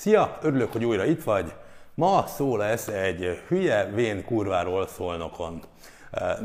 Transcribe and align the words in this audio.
Szia, 0.00 0.38
örülök, 0.42 0.72
hogy 0.72 0.84
újra 0.84 1.04
itt 1.04 1.22
vagy. 1.22 1.54
Ma 1.94 2.24
szó 2.26 2.56
lesz 2.56 2.88
egy 2.88 3.42
hülye, 3.48 3.90
vén 3.94 4.24
kurváról 4.24 4.86
szolnokon. 4.86 5.62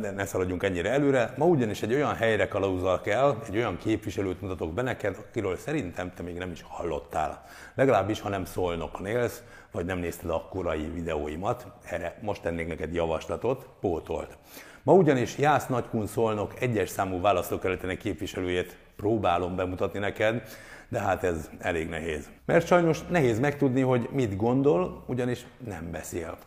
De 0.02 0.12
ne 0.12 0.26
szaladjunk 0.26 0.64
ennyire 0.64 0.90
előre. 0.90 1.34
Ma 1.38 1.46
ugyanis 1.46 1.82
egy 1.82 1.94
olyan 1.94 2.16
helyre 2.16 2.48
kalauzal 2.48 3.02
kell, 3.02 3.38
egy 3.48 3.56
olyan 3.56 3.78
képviselőt 3.78 4.42
mutatok 4.42 4.74
be 4.74 4.82
neked, 4.82 5.18
akiről 5.20 5.58
szerintem 5.58 6.14
te 6.14 6.24
még 6.24 6.38
nem 6.38 6.52
is 6.52 6.66
hallottál. 6.68 7.44
Legalábbis, 7.76 8.20
ha 8.22 8.30
nem 8.30 8.46
szolnokon 8.46 9.06
élsz, 9.06 9.44
vagy 9.72 9.86
nem 9.86 9.98
nézted 9.98 10.30
a 10.30 10.48
korai 10.50 10.90
videóimat, 10.94 11.68
erre 11.84 12.20
most 12.22 12.42
tennék 12.42 12.68
neked 12.68 12.94
javaslatot, 12.94 13.68
pótolt. 13.80 14.38
Ma 14.84 14.94
ugyanis 14.94 15.38
Jász 15.38 15.68
Nagykun 15.68 16.08
Szolnok 16.08 16.62
egyes 16.62 16.90
számú 16.90 17.22
választókerületének 17.22 17.98
képviselőjét 17.98 18.78
próbálom 18.96 19.56
bemutatni 19.56 20.00
neked, 20.00 20.44
de 20.90 21.00
hát 21.00 21.24
ez 21.24 21.50
elég 21.60 21.90
nehéz. 21.90 22.30
Mert 22.46 22.66
sajnos 22.66 23.02
nehéz 23.10 23.40
megtudni, 23.40 23.82
hogy 23.82 24.10
mit 24.12 24.36
gondol, 24.36 25.04
ugyanis 25.08 25.46
nem 25.66 25.92
beszél. 25.92 26.38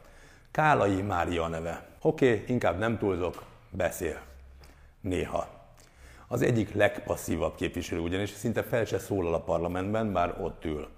Kálai 0.50 1.02
Mária 1.02 1.48
neve. 1.48 1.86
Oké, 2.02 2.32
okay, 2.32 2.44
inkább 2.46 2.78
nem 2.78 2.98
túlzok, 2.98 3.42
beszél. 3.70 4.20
Néha. 5.00 5.48
Az 6.28 6.42
egyik 6.42 6.74
legpasszívabb 6.74 7.54
képviselő 7.54 8.00
ugyanis 8.00 8.30
szinte 8.30 8.62
fel 8.62 8.84
se 8.84 8.98
szólal 8.98 9.34
a 9.34 9.40
parlamentben, 9.40 10.12
bár 10.12 10.36
ott 10.40 10.64
ül. 10.64 10.88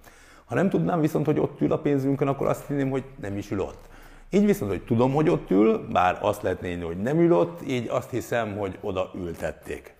Ha 0.44 0.54
nem 0.54 0.68
tudnám 0.68 1.00
viszont, 1.00 1.26
hogy 1.26 1.38
ott 1.38 1.60
ül 1.60 1.72
a 1.72 1.78
pénzünkön, 1.78 2.28
akkor 2.28 2.46
azt 2.46 2.66
hinném, 2.66 2.90
hogy 2.90 3.04
nem 3.20 3.36
is 3.36 3.50
ül 3.50 3.60
ott. 3.60 3.88
Így 4.30 4.46
viszont, 4.46 4.70
hogy 4.70 4.84
tudom, 4.84 5.12
hogy 5.12 5.28
ott 5.28 5.50
ül, 5.50 5.88
bár 5.92 6.18
azt 6.22 6.42
lehetné 6.42 6.80
hogy 6.80 7.02
nem 7.02 7.18
ül 7.18 7.32
ott, 7.32 7.68
így 7.68 7.88
azt 7.88 8.10
hiszem, 8.10 8.56
hogy 8.56 8.78
oda 8.80 9.10
ültették. 9.14 9.94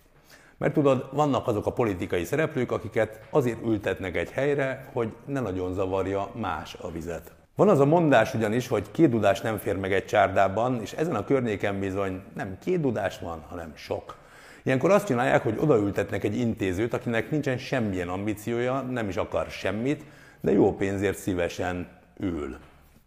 Mert 0.61 0.73
tudod, 0.73 1.09
vannak 1.13 1.47
azok 1.47 1.67
a 1.67 1.73
politikai 1.73 2.25
szereplők, 2.25 2.73
akiket 2.73 3.21
azért 3.31 3.65
ültetnek 3.65 4.17
egy 4.17 4.31
helyre, 4.31 4.89
hogy 4.93 5.13
ne 5.25 5.41
nagyon 5.41 5.73
zavarja 5.75 6.31
más 6.35 6.77
a 6.81 6.91
vizet. 6.91 7.33
Van 7.57 7.69
az 7.69 7.81
a 7.81 7.85
mondás 7.85 8.35
ugyanis, 8.35 8.69
hogy 8.69 8.91
két 8.91 9.11
dudás 9.11 9.41
nem 9.41 9.59
fér 9.59 9.77
meg 9.77 9.93
egy 9.93 10.05
csárdában, 10.05 10.81
és 10.81 10.93
ezen 10.93 11.15
a 11.15 11.25
környéken 11.25 11.79
bizony 11.79 12.23
nem 12.35 12.59
két 12.65 12.81
dudás 12.81 13.19
van, 13.19 13.45
hanem 13.49 13.73
sok. 13.75 14.17
Ilyenkor 14.63 14.91
azt 14.91 15.07
csinálják, 15.07 15.43
hogy 15.43 15.59
odaültetnek 15.61 16.25
egy 16.25 16.37
intézőt, 16.37 16.95
akinek 16.95 17.31
nincsen 17.31 17.59
semmilyen 17.59 18.09
ambíciója, 18.09 18.81
nem 18.81 19.09
is 19.09 19.17
akar 19.17 19.47
semmit, 19.51 20.05
de 20.41 20.53
jó 20.53 20.75
pénzért 20.75 21.19
szívesen 21.19 21.89
ül, 22.19 22.57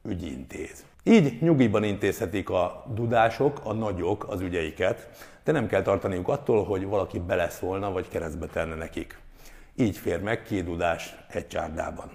ügyintéz. 0.03 0.85
Így 1.03 1.41
nyugiban 1.41 1.83
intézhetik 1.83 2.49
a 2.49 2.85
dudások, 2.93 3.59
a 3.63 3.73
nagyok 3.73 4.25
az 4.29 4.41
ügyeiket, 4.41 5.09
de 5.43 5.51
nem 5.51 5.67
kell 5.67 5.81
tartaniuk 5.81 6.27
attól, 6.27 6.65
hogy 6.65 6.85
valaki 6.85 7.19
beleszólna 7.19 7.91
vagy 7.91 8.07
keresztbe 8.07 8.45
tenne 8.45 8.75
nekik. 8.75 9.17
Így 9.75 9.97
fér 9.97 10.21
meg 10.21 10.43
két 10.43 10.65
dudás 10.65 11.15
egy 11.27 11.47
csárdában. 11.47 12.11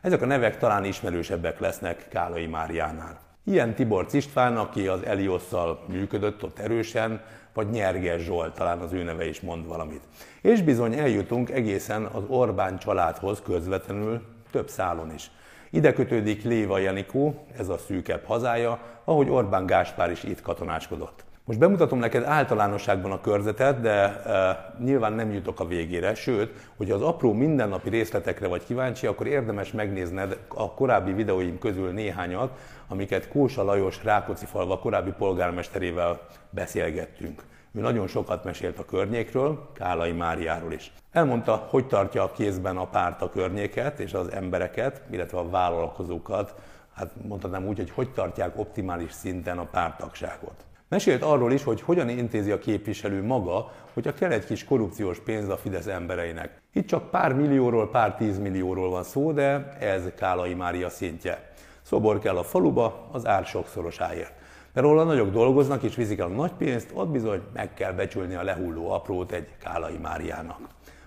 Ezek 0.00 0.22
a 0.22 0.26
nevek 0.26 0.58
talán 0.58 0.84
ismerősebbek 0.84 1.58
lesznek 1.58 2.08
Kálai 2.08 2.46
Máriánál. 2.46 3.20
Ilyen 3.44 3.74
Tibor 3.74 4.06
István, 4.10 4.56
aki 4.56 4.86
az 4.86 5.04
Eliosszal 5.04 5.84
működött 5.88 6.42
ott 6.42 6.58
erősen, 6.58 7.22
vagy 7.54 7.70
Nyerges 7.70 8.22
Zsolt, 8.22 8.54
talán 8.54 8.78
az 8.78 8.92
ő 8.92 9.02
neve 9.02 9.28
is 9.28 9.40
mond 9.40 9.66
valamit. 9.66 10.02
És 10.40 10.62
bizony 10.62 10.94
eljutunk 10.94 11.50
egészen 11.50 12.04
az 12.04 12.22
Orbán 12.28 12.78
családhoz 12.78 13.42
közvetlenül, 13.44 14.22
több 14.50 14.68
szálon 14.68 15.14
is. 15.14 15.30
Ide 15.70 15.92
kötődik 15.92 16.44
Léva 16.44 16.78
Janikó, 16.78 17.46
ez 17.56 17.68
a 17.68 17.78
szűkebb 17.78 18.24
hazája, 18.24 18.78
ahogy 19.04 19.28
Orbán 19.30 19.66
Gáspár 19.66 20.10
is 20.10 20.22
itt 20.22 20.42
katonáskodott. 20.42 21.24
Most 21.50 21.62
bemutatom 21.62 21.98
neked 21.98 22.24
általánosságban 22.24 23.12
a 23.12 23.20
körzetet, 23.20 23.80
de 23.80 24.22
e, 24.22 24.72
nyilván 24.78 25.12
nem 25.12 25.32
jutok 25.32 25.60
a 25.60 25.66
végére, 25.66 26.14
sőt, 26.14 26.68
hogy 26.76 26.90
az 26.90 27.02
apró 27.02 27.32
mindennapi 27.32 27.88
részletekre 27.88 28.48
vagy 28.48 28.64
kíváncsi, 28.64 29.06
akkor 29.06 29.26
érdemes 29.26 29.72
megnézned 29.72 30.38
a 30.48 30.74
korábbi 30.74 31.12
videóim 31.12 31.58
közül 31.58 31.90
néhányat, 31.90 32.58
amiket 32.88 33.28
Kósa 33.28 33.62
Lajos 33.62 34.04
Rákóczi 34.04 34.46
falva 34.46 34.78
korábbi 34.78 35.10
polgármesterével 35.10 36.20
beszélgettünk. 36.50 37.42
Ő 37.72 37.80
nagyon 37.80 38.06
sokat 38.06 38.44
mesélt 38.44 38.78
a 38.78 38.84
környékről, 38.84 39.70
Kálai 39.74 40.12
Máriáról 40.12 40.72
is. 40.72 40.92
Elmondta, 41.12 41.66
hogy 41.68 41.86
tartja 41.86 42.22
a 42.22 42.32
kézben 42.32 42.76
a 42.76 42.86
párt 42.86 43.22
a 43.22 43.30
környéket 43.30 43.98
és 43.98 44.14
az 44.14 44.32
embereket, 44.32 45.02
illetve 45.10 45.38
a 45.38 45.50
vállalkozókat, 45.50 46.54
hát 46.94 47.10
mondhatnám 47.28 47.66
úgy, 47.66 47.76
hogy 47.76 47.90
hogy 47.90 48.12
tartják 48.12 48.58
optimális 48.58 49.12
szinten 49.12 49.58
a 49.58 49.68
pártagságot. 49.70 50.68
Mesélt 50.90 51.22
arról 51.22 51.52
is, 51.52 51.62
hogy 51.62 51.80
hogyan 51.80 52.08
intézi 52.08 52.50
a 52.50 52.58
képviselő 52.58 53.22
maga, 53.22 53.72
hogyha 53.92 54.14
kell 54.14 54.30
egy 54.30 54.44
kis 54.44 54.64
korrupciós 54.64 55.18
pénz 55.20 55.48
a 55.48 55.56
Fidesz 55.56 55.86
embereinek. 55.86 56.62
Itt 56.72 56.86
csak 56.86 57.10
pár 57.10 57.32
millióról, 57.32 57.90
pár 57.90 58.16
tízmillióról 58.16 58.90
van 58.90 59.02
szó, 59.02 59.32
de 59.32 59.76
ez 59.78 60.02
Kálai 60.16 60.54
Mária 60.54 60.88
szintje. 60.88 61.52
Szobor 61.82 62.18
kell 62.18 62.36
a 62.36 62.42
faluba 62.42 63.08
az 63.12 63.26
ár 63.26 63.44
sokszorosáért. 63.44 64.32
Mert 64.72 64.86
ahol 64.86 64.98
a 64.98 65.04
nagyok 65.04 65.30
dolgoznak 65.30 65.82
és 65.82 65.94
viszik 65.94 66.18
el 66.18 66.26
a 66.26 66.28
nagy 66.28 66.52
pénzt, 66.52 66.90
ott 66.94 67.08
bizony 67.08 67.40
meg 67.52 67.74
kell 67.74 67.92
becsülni 67.92 68.34
a 68.34 68.42
lehulló 68.42 68.90
aprót 68.90 69.32
egy 69.32 69.48
Kálai 69.58 69.98
Máriának. 70.02 70.60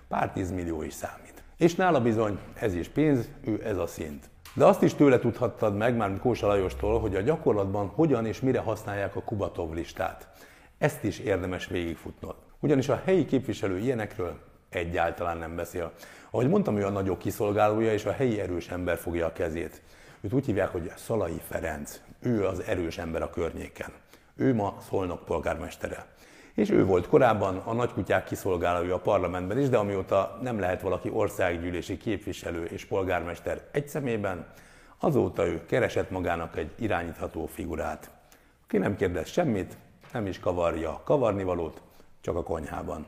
Pár 0.08 0.32
tízmillió 0.32 0.82
is 0.82 0.94
számít. 0.94 1.42
És 1.56 1.74
nála 1.74 2.00
bizony 2.00 2.38
ez 2.54 2.74
is 2.74 2.88
pénz, 2.88 3.28
ő 3.44 3.62
ez 3.64 3.76
a 3.76 3.86
szint. 3.86 4.30
De 4.56 4.64
azt 4.64 4.82
is 4.82 4.94
tőle 4.94 5.18
tudhattad 5.18 5.76
meg, 5.76 5.96
már 5.96 6.18
Kósa 6.18 6.46
Lajostól, 6.46 7.00
hogy 7.00 7.16
a 7.16 7.20
gyakorlatban 7.20 7.86
hogyan 7.86 8.26
és 8.26 8.40
mire 8.40 8.58
használják 8.58 9.16
a 9.16 9.22
Kubatov 9.22 9.72
listát. 9.72 10.28
Ezt 10.78 11.04
is 11.04 11.18
érdemes 11.18 11.66
végigfutnod. 11.66 12.34
Ugyanis 12.60 12.88
a 12.88 13.02
helyi 13.04 13.24
képviselő 13.24 13.78
ilyenekről 13.78 14.38
egyáltalán 14.68 15.38
nem 15.38 15.56
beszél. 15.56 15.92
Ahogy 16.30 16.48
mondtam, 16.48 16.76
ő 16.76 16.86
a 16.86 16.90
nagyok 16.90 17.18
kiszolgálója, 17.18 17.92
és 17.92 18.04
a 18.04 18.12
helyi 18.12 18.40
erős 18.40 18.68
ember 18.68 18.98
fogja 18.98 19.26
a 19.26 19.32
kezét. 19.32 19.82
Őt 20.20 20.32
úgy 20.32 20.46
hívják, 20.46 20.68
hogy 20.68 20.92
Szalai 20.96 21.40
Ferenc. 21.48 22.00
Ő 22.20 22.46
az 22.46 22.62
erős 22.62 22.98
ember 22.98 23.22
a 23.22 23.30
környéken. 23.30 23.92
Ő 24.36 24.54
ma 24.54 24.76
Szolnok 24.88 25.24
polgármestere. 25.24 26.06
És 26.54 26.70
ő 26.70 26.84
volt 26.84 27.08
korábban 27.08 27.56
a 27.56 27.72
nagykutyák 27.72 28.24
kiszolgálója 28.24 28.94
a 28.94 28.98
parlamentben 28.98 29.58
is, 29.58 29.68
de 29.68 29.76
amióta 29.76 30.38
nem 30.42 30.58
lehet 30.58 30.80
valaki 30.80 31.10
országgyűlési 31.10 31.96
képviselő 31.96 32.64
és 32.64 32.84
polgármester 32.84 33.68
egy 33.72 33.88
szemében, 33.88 34.46
azóta 34.98 35.46
ő 35.46 35.64
keresett 35.66 36.10
magának 36.10 36.56
egy 36.56 36.70
irányítható 36.78 37.46
figurát. 37.46 38.10
Ki 38.66 38.78
nem 38.78 38.96
kérdez 38.96 39.28
semmit, 39.28 39.76
nem 40.12 40.26
is 40.26 40.38
kavarja 40.38 41.00
kavarnivalót, 41.04 41.82
csak 42.20 42.36
a 42.36 42.42
konyhában. 42.42 43.06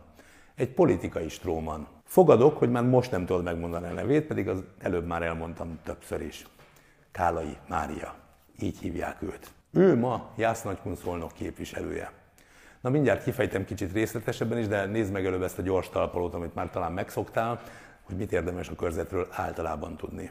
Egy 0.55 0.73
politikai 0.73 1.29
stróman. 1.29 1.87
Fogadok, 2.05 2.59
hogy 2.59 2.71
már 2.71 2.85
most 2.85 3.11
nem 3.11 3.27
tudod 3.27 3.45
megmondani 3.45 3.87
a 3.87 3.93
nevét, 3.93 4.27
pedig 4.27 4.49
az 4.49 4.63
előbb 4.79 5.07
már 5.07 5.23
elmondtam 5.23 5.79
többször 5.85 6.21
is. 6.21 6.47
Kálai 7.13 7.57
Mária. 7.69 8.15
Így 8.61 8.79
hívják 8.79 9.23
őt. 9.23 9.51
Ő 9.73 9.97
ma 9.99 10.31
Jász 10.37 10.63
Nagykunszolnok 10.63 11.33
képviselője. 11.33 12.13
Na 12.87 12.93
mindjárt 12.93 13.23
kifejtem 13.23 13.65
kicsit 13.65 13.93
részletesebben 13.93 14.59
is, 14.59 14.67
de 14.67 14.85
nézd 14.85 15.13
meg 15.13 15.27
előbb 15.27 15.43
ezt 15.43 15.59
a 15.59 15.63
gyors 15.63 15.89
talpalót, 15.89 16.35
amit 16.35 16.55
már 16.55 16.71
talán 16.71 16.93
megszoktál, 16.93 17.61
hogy 18.03 18.17
mit 18.17 18.33
érdemes 18.33 18.69
a 18.69 18.75
körzetről 18.75 19.27
általában 19.31 19.97
tudni. 19.97 20.31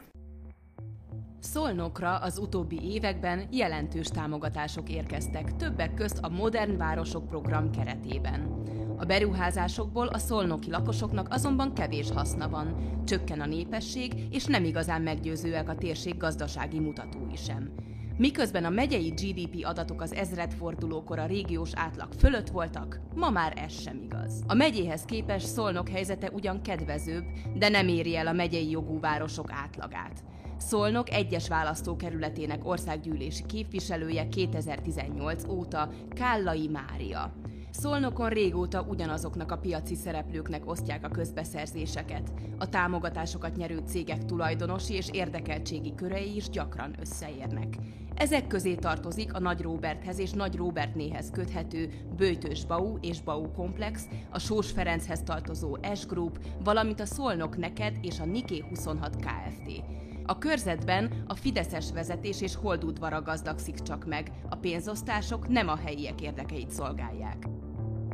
Szolnokra 1.40 2.16
az 2.16 2.38
utóbbi 2.38 2.92
években 2.92 3.48
jelentős 3.50 4.06
támogatások 4.06 4.88
érkeztek, 4.88 5.56
többek 5.56 5.94
közt 5.94 6.18
a 6.22 6.28
Modern 6.28 6.76
Városok 6.76 7.28
program 7.28 7.70
keretében. 7.70 8.62
A 8.96 9.04
beruházásokból 9.04 10.06
a 10.06 10.18
szolnoki 10.18 10.70
lakosoknak 10.70 11.26
azonban 11.30 11.74
kevés 11.74 12.10
haszna 12.10 12.48
van, 12.48 13.00
csökken 13.04 13.40
a 13.40 13.46
népesség, 13.46 14.12
és 14.30 14.44
nem 14.44 14.64
igazán 14.64 15.02
meggyőzőek 15.02 15.68
a 15.68 15.74
térség 15.74 16.16
gazdasági 16.16 16.80
mutatói 16.80 17.36
sem. 17.36 17.85
Miközben 18.18 18.64
a 18.64 18.70
megyei 18.70 19.08
GDP 19.08 19.66
adatok 19.66 20.00
az 20.00 20.12
ezredfordulókor 20.12 21.18
a 21.18 21.26
régiós 21.26 21.70
átlag 21.74 22.12
fölött 22.12 22.48
voltak, 22.48 23.00
ma 23.14 23.30
már 23.30 23.52
ez 23.56 23.80
sem 23.80 24.00
igaz. 24.02 24.42
A 24.46 24.54
megyéhez 24.54 25.02
képest 25.02 25.46
Szolnok 25.46 25.88
helyzete 25.88 26.30
ugyan 26.32 26.62
kedvezőbb, 26.62 27.24
de 27.54 27.68
nem 27.68 27.88
éri 27.88 28.16
el 28.16 28.26
a 28.26 28.32
megyei 28.32 28.70
jogú 28.70 29.00
városok 29.00 29.52
átlagát. 29.52 30.24
Szolnok 30.56 31.10
egyes 31.10 31.48
választókerületének 31.48 32.66
országgyűlési 32.66 33.46
képviselője 33.46 34.28
2018 34.28 35.44
óta 35.48 35.90
Kállai 36.14 36.68
Mária. 36.68 37.32
Szolnokon 37.70 38.28
régóta 38.28 38.82
ugyanazoknak 38.88 39.52
a 39.52 39.58
piaci 39.58 39.94
szereplőknek 39.94 40.70
osztják 40.70 41.04
a 41.04 41.08
közbeszerzéseket. 41.08 42.32
A 42.58 42.68
támogatásokat 42.68 43.56
nyerő 43.56 43.82
cégek 43.86 44.24
tulajdonosi 44.24 44.94
és 44.94 45.08
érdekeltségi 45.12 45.94
körei 45.94 46.36
is 46.36 46.48
gyakran 46.48 46.94
összeérnek. 47.00 47.74
Ezek 48.16 48.46
közé 48.46 48.74
tartozik 48.74 49.34
a 49.34 49.38
Nagy 49.38 49.60
Roberthez 49.60 50.18
és 50.18 50.30
Nagy 50.30 50.56
Robertnéhez 50.56 51.30
köthető 51.30 51.90
Bőtős 52.16 52.64
Bau 52.64 52.96
és 53.00 53.22
Bau 53.22 53.50
Komplex, 53.52 54.06
a 54.30 54.38
Sós 54.38 54.70
Ferenchez 54.70 55.22
tartozó 55.22 55.76
S 55.94 56.06
Group, 56.06 56.38
valamint 56.64 57.00
a 57.00 57.06
Szolnok 57.06 57.56
Neked 57.56 57.96
és 58.00 58.20
a 58.20 58.24
Niké 58.24 58.64
26 58.68 59.16
Kft. 59.16 59.82
A 60.26 60.38
körzetben 60.38 61.24
a 61.26 61.34
fideszes 61.34 61.92
vezetés 61.92 62.40
és 62.40 62.54
holdudvara 62.54 63.22
gazdagszik 63.22 63.82
csak 63.82 64.06
meg, 64.06 64.32
a 64.48 64.56
pénzosztások 64.56 65.48
nem 65.48 65.68
a 65.68 65.76
helyiek 65.76 66.20
érdekeit 66.20 66.70
szolgálják. 66.70 67.46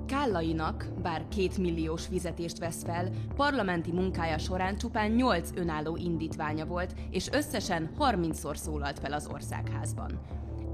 Kállainak, 0.06 0.88
bár 1.02 1.28
két 1.28 1.58
milliós 1.58 2.06
fizetést 2.06 2.58
vesz 2.58 2.82
fel, 2.82 3.10
parlamenti 3.36 3.92
munkája 3.92 4.38
során 4.38 4.76
csupán 4.76 5.10
8 5.10 5.50
önálló 5.54 5.96
indítványa 5.96 6.66
volt, 6.66 6.94
és 7.10 7.28
összesen 7.32 7.90
30-szor 7.98 8.54
szólalt 8.54 8.98
fel 8.98 9.12
az 9.12 9.28
országházban. 9.32 10.20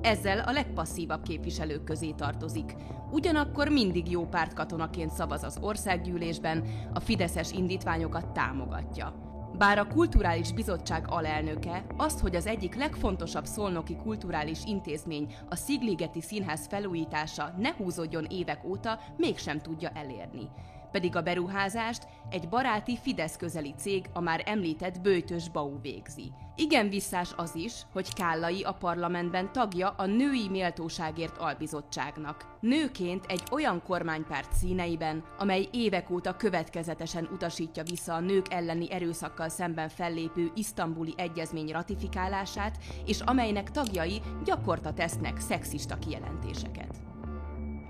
Ezzel 0.03 0.39
a 0.39 0.53
legpasszívabb 0.53 1.23
képviselők 1.23 1.85
közé 1.85 2.11
tartozik. 2.11 2.75
Ugyanakkor 3.11 3.69
mindig 3.69 4.11
jó 4.11 4.27
pártkatonaként 4.27 5.11
szavaz 5.11 5.43
az 5.43 5.59
országgyűlésben, 5.61 6.65
a 6.93 7.01
fideszes 7.01 7.53
indítványokat 7.53 8.33
támogatja. 8.33 9.28
Bár 9.59 9.79
a 9.79 9.87
Kulturális 9.87 10.53
Bizottság 10.53 11.05
alelnöke 11.09 11.85
azt, 11.97 12.21
hogy 12.21 12.37
az 12.37 12.47
egyik 12.47 12.75
legfontosabb 12.75 13.45
szolnoki 13.45 13.97
kulturális 13.97 14.59
intézmény, 14.65 15.35
a 15.49 15.57
Szigligeti 15.57 16.21
Színház 16.21 16.67
felújítása 16.67 17.55
ne 17.57 17.73
húzódjon 17.73 18.25
évek 18.25 18.65
óta, 18.65 19.01
mégsem 19.17 19.59
tudja 19.59 19.89
elérni 19.89 20.49
pedig 20.91 21.17
a 21.17 21.23
beruházást 21.23 22.07
egy 22.31 22.49
baráti 22.49 22.99
Fidesz 23.03 23.37
közeli 23.37 23.75
cég, 23.77 24.05
a 24.13 24.21
már 24.21 24.43
említett 24.47 25.01
Bőtös 25.01 25.49
Bau 25.49 25.81
végzi. 25.81 26.33
Igen 26.57 26.89
visszás 26.89 27.33
az 27.37 27.55
is, 27.55 27.73
hogy 27.93 28.15
Kállai 28.15 28.63
a 28.63 28.73
parlamentben 28.73 29.53
tagja 29.53 29.89
a 29.89 30.07
Női 30.07 30.49
Méltóságért 30.49 31.37
Albizottságnak. 31.37 32.57
Nőként 32.61 33.25
egy 33.29 33.43
olyan 33.51 33.83
kormánypárt 33.83 34.53
színeiben, 34.53 35.25
amely 35.39 35.69
évek 35.73 36.11
óta 36.11 36.37
következetesen 36.37 37.29
utasítja 37.33 37.83
vissza 37.83 38.15
a 38.15 38.21
nők 38.21 38.53
elleni 38.53 38.93
erőszakkal 38.93 39.49
szemben 39.49 39.89
fellépő 39.89 40.51
isztambuli 40.55 41.15
egyezmény 41.17 41.69
ratifikálását, 41.69 42.79
és 43.07 43.21
amelynek 43.21 43.71
tagjai 43.71 44.21
gyakorta 44.45 44.93
tesznek 44.93 45.41
szexista 45.41 45.99
kijelentéseket. 45.99 46.95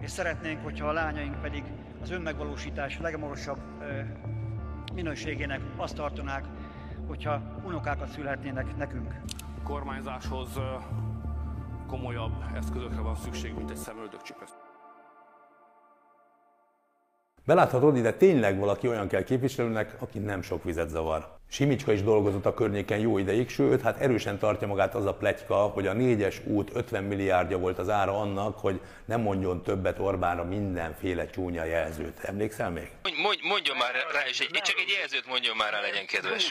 És 0.00 0.10
szeretnénk, 0.10 0.62
hogyha 0.62 0.88
a 0.88 0.92
lányaink 0.92 1.40
pedig 1.40 1.62
az 2.08 2.14
önmegvalósítás 2.14 2.98
legmagasabb 2.98 3.58
minőségének 4.94 5.60
azt 5.76 5.94
tartanák, 5.94 6.44
hogyha 7.06 7.42
unokákat 7.64 8.08
születnének 8.08 8.76
nekünk. 8.76 9.14
A 9.58 9.62
kormányzáshoz 9.62 10.48
komolyabb 11.86 12.32
eszközökre 12.54 13.00
van 13.00 13.16
szükség, 13.16 13.54
mint 13.54 13.70
egy 13.70 13.76
szemöldökcsipesz. 13.76 14.56
Beláthatod, 17.46 17.96
ide 17.96 18.12
tényleg 18.12 18.58
valaki 18.58 18.88
olyan 18.88 19.08
kell 19.08 19.22
képviselőnek, 19.22 19.96
aki 19.98 20.18
nem 20.18 20.42
sok 20.42 20.64
vizet 20.64 20.88
zavar. 20.88 21.37
Simicska 21.50 21.92
is 21.92 22.02
dolgozott 22.02 22.46
a 22.46 22.54
környéken 22.54 22.98
jó 22.98 23.18
ideig, 23.18 23.48
sőt, 23.48 23.82
hát 23.82 24.00
erősen 24.00 24.38
tartja 24.38 24.66
magát 24.66 24.94
az 24.94 25.06
a 25.06 25.14
pletyka, 25.14 25.54
hogy 25.54 25.86
a 25.86 25.92
négyes 25.92 26.40
út 26.44 26.70
50 26.74 27.04
milliárdja 27.04 27.58
volt 27.58 27.78
az 27.78 27.88
ára 27.88 28.20
annak, 28.20 28.58
hogy 28.58 28.80
nem 29.04 29.20
mondjon 29.20 29.62
többet 29.62 29.98
Orbánra 29.98 30.44
mindenféle 30.44 31.26
csúnya 31.26 31.64
jelzőt. 31.64 32.18
Emlékszel 32.24 32.70
még? 32.70 32.90
Mondj, 33.22 33.46
mondjon 33.48 33.76
már 33.76 33.92
rá, 34.12 34.26
és 34.28 34.40
egy, 34.40 34.50
csak 34.50 34.78
egy 34.78 34.94
jelzőt 34.98 35.26
mondjon 35.26 35.56
már 35.56 35.72
rá, 35.72 35.80
legyen 35.80 36.06
kedves. 36.06 36.48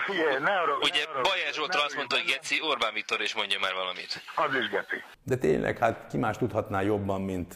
Ugye 0.81 1.05
Bajer 1.21 1.53
Zsoltra 1.53 1.83
azt 1.83 1.95
mondta, 1.95 2.15
hogy 2.15 2.25
Geci, 2.25 2.61
Orbán 2.61 2.93
Viktor 2.93 3.21
is 3.21 3.35
mondja 3.35 3.59
már 3.59 3.73
valamit. 3.73 4.23
Az 4.35 4.55
is 4.55 4.69
Geci. 4.69 5.03
De 5.23 5.35
tényleg, 5.35 5.77
hát 5.77 6.05
ki 6.09 6.17
más 6.17 6.37
tudhatná 6.37 6.81
jobban, 6.81 7.21
mint 7.21 7.55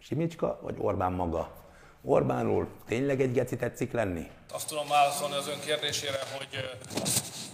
Simicska 0.00 0.58
vagy 0.62 0.74
Orbán 0.78 1.12
maga? 1.12 1.61
Orbánról 2.04 2.68
tényleg 2.86 3.20
egy 3.20 3.32
geci 3.32 3.56
tetszik 3.56 3.92
lenni? 3.92 4.30
Azt 4.52 4.68
tudom 4.68 4.88
válaszolni 4.88 5.34
az 5.34 5.48
ön 5.48 5.60
kérdésére, 5.64 6.18
hogy 6.36 6.78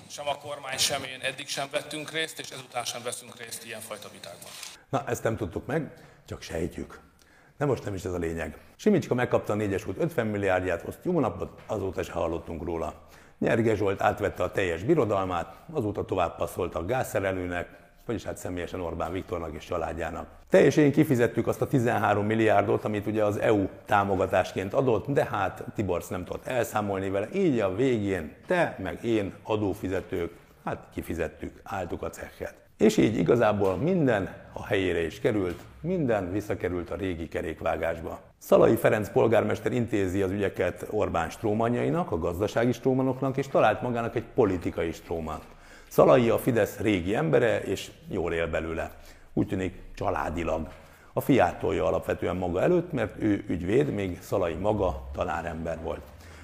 sem 0.06 0.28
a 0.28 0.34
kormány, 0.34 0.78
sem 0.78 1.02
én 1.02 1.20
eddig 1.20 1.48
sem 1.48 1.68
vettünk 1.70 2.10
részt, 2.10 2.38
és 2.38 2.50
ezután 2.50 2.84
sem 2.84 3.02
veszünk 3.02 3.38
részt 3.38 3.64
ilyenfajta 3.64 4.08
vitákban. 4.12 4.50
Na, 4.88 5.04
ezt 5.06 5.22
nem 5.22 5.36
tudtuk 5.36 5.66
meg, 5.66 5.92
csak 6.26 6.42
sejtjük. 6.42 7.00
De 7.58 7.64
most 7.64 7.84
nem 7.84 7.94
is 7.94 8.04
ez 8.04 8.12
a 8.12 8.18
lényeg. 8.18 8.58
Simicska 8.76 9.14
megkapta 9.14 9.52
a 9.52 9.56
négyes 9.56 9.86
út 9.86 9.98
50 9.98 10.26
milliárdját, 10.26 10.82
azt 10.82 10.98
jó 11.02 11.20
napot, 11.20 11.60
azóta 11.66 12.02
se 12.02 12.12
hallottunk 12.12 12.64
róla. 12.64 12.94
Nyerge 13.38 13.74
Zsolt 13.74 14.02
átvette 14.02 14.42
a 14.42 14.50
teljes 14.50 14.82
birodalmát, 14.82 15.56
azóta 15.72 16.04
tovább 16.04 16.36
passzolt 16.36 16.74
a 16.74 16.84
gázszerelőnek, 16.84 17.68
vagyis 18.06 18.24
hát 18.24 18.36
személyesen 18.36 18.80
Orbán 18.80 19.12
Viktornak 19.12 19.54
és 19.54 19.64
családjának. 19.64 20.37
Teljesen 20.50 20.92
kifizettük 20.92 21.46
azt 21.46 21.62
a 21.62 21.66
13 21.66 22.26
milliárdot, 22.26 22.84
amit 22.84 23.06
ugye 23.06 23.24
az 23.24 23.40
EU 23.40 23.66
támogatásként 23.86 24.74
adott, 24.74 25.06
de 25.06 25.24
hát 25.24 25.64
Tiborsz 25.74 26.08
nem 26.08 26.24
tudott 26.24 26.46
elszámolni 26.46 27.10
vele, 27.10 27.28
így 27.34 27.60
a 27.60 27.74
végén 27.74 28.34
te 28.46 28.76
meg 28.82 29.04
én 29.04 29.32
adófizetők, 29.42 30.32
hát 30.64 30.86
kifizettük, 30.94 31.60
álltuk 31.62 32.02
a 32.02 32.10
cechet. 32.10 32.54
És 32.78 32.96
így 32.96 33.18
igazából 33.18 33.76
minden 33.76 34.34
a 34.52 34.66
helyére 34.66 35.04
is 35.04 35.20
került, 35.20 35.60
minden 35.80 36.32
visszakerült 36.32 36.90
a 36.90 36.96
régi 36.96 37.28
kerékvágásba. 37.28 38.20
Szalai 38.38 38.76
Ferenc 38.76 39.10
polgármester 39.10 39.72
intézi 39.72 40.22
az 40.22 40.30
ügyeket 40.30 40.86
Orbán 40.90 41.30
strómanjainak, 41.30 42.10
a 42.10 42.18
gazdasági 42.18 42.72
strómanoknak, 42.72 43.36
és 43.36 43.48
talált 43.48 43.82
magának 43.82 44.16
egy 44.16 44.26
politikai 44.34 44.92
strómant. 44.92 45.42
Szalai 45.88 46.28
a 46.28 46.38
Fidesz 46.38 46.78
régi 46.78 47.14
embere, 47.14 47.60
és 47.60 47.90
jól 48.08 48.32
él 48.32 48.46
belőle. 48.46 48.90
Úgy 49.32 49.46
tűnik 49.46 49.86
családilag. 49.98 50.68
A 51.12 51.20
fiát 51.20 51.58
tolja 51.58 51.86
alapvetően 51.86 52.36
maga 52.36 52.62
előtt, 52.62 52.92
mert 52.92 53.22
ő 53.22 53.44
ügyvéd, 53.48 53.94
még 53.94 54.18
Szalai 54.22 54.54
maga 54.54 55.08
tanárember 55.12 55.78
volt. 55.82 56.00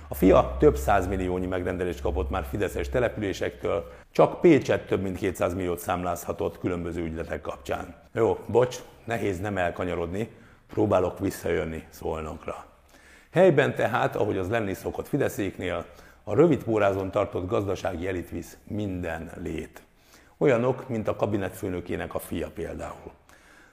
A 0.08 0.14
fia 0.14 0.56
több 0.58 0.76
százmilliónyi 0.76 1.46
megrendelést 1.46 2.00
kapott 2.00 2.30
már 2.30 2.44
fideszes 2.50 2.88
településektől, 2.88 3.92
csak 4.12 4.40
Pécset 4.40 4.86
több 4.86 5.02
mint 5.02 5.16
200 5.16 5.54
milliót 5.54 5.78
számlázhatott 5.78 6.58
különböző 6.58 7.02
ügyletek 7.02 7.40
kapcsán. 7.40 7.94
Jó, 8.12 8.38
bocs, 8.46 8.78
nehéz 9.04 9.40
nem 9.40 9.56
elkanyarodni, 9.56 10.28
próbálok 10.68 11.18
visszajönni 11.18 11.86
szolnokra. 11.90 12.64
Helyben 13.30 13.74
tehát, 13.74 14.16
ahogy 14.16 14.38
az 14.38 14.48
lenni 14.48 14.74
szokott 14.74 15.08
Fideszéknél, 15.08 15.84
a 16.24 16.34
rövid 16.34 16.62
pórázon 16.64 17.10
tartott 17.10 17.48
gazdasági 17.48 18.08
elit 18.08 18.30
visz 18.30 18.56
minden 18.64 19.30
lét. 19.42 19.82
Olyanok, 20.38 20.88
mint 20.88 21.08
a 21.08 21.16
kabinetfőnökének 21.16 22.14
a 22.14 22.18
fia 22.18 22.48
például. 22.54 23.12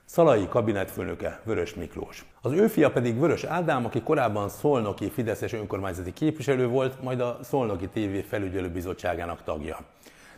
Szalai 0.04 0.48
kabinetfőnöke 0.48 1.40
Vörös 1.44 1.74
Miklós. 1.74 2.24
Az 2.42 2.52
ő 2.52 2.66
fia 2.66 2.90
pedig 2.90 3.20
Vörös 3.20 3.44
Ádám, 3.44 3.84
aki 3.84 4.02
korábban 4.02 4.48
Szolnoki 4.48 5.10
Fideszes 5.10 5.52
önkormányzati 5.52 6.12
képviselő 6.12 6.66
volt, 6.66 7.02
majd 7.02 7.20
a 7.20 7.38
Szolnoki 7.42 7.88
TV 7.88 8.28
felügyelőbizottságának 8.28 9.42
tagja. 9.44 9.78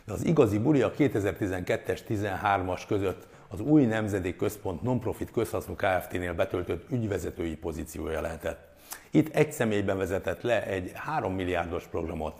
De 0.05 0.13
az 0.13 0.25
igazi 0.25 0.59
buli 0.59 0.81
a 0.81 0.91
2012-es 0.91 1.99
13-as 2.09 2.81
között 2.87 3.27
az 3.47 3.59
új 3.59 3.85
Nemzedék 3.85 4.35
Központ 4.35 4.81
Nonprofit 4.81 5.31
közhasznú 5.31 5.75
Kft-nél 5.75 6.33
betöltött 6.33 6.91
ügyvezetői 6.91 7.55
pozíciója 7.55 8.21
lehetett. 8.21 8.67
Itt 9.11 9.35
egy 9.35 9.51
személyben 9.51 9.97
vezetett 9.97 10.41
le 10.41 10.65
egy 10.65 10.91
3 10.93 11.33
milliárdos 11.33 11.83
programot. 11.87 12.35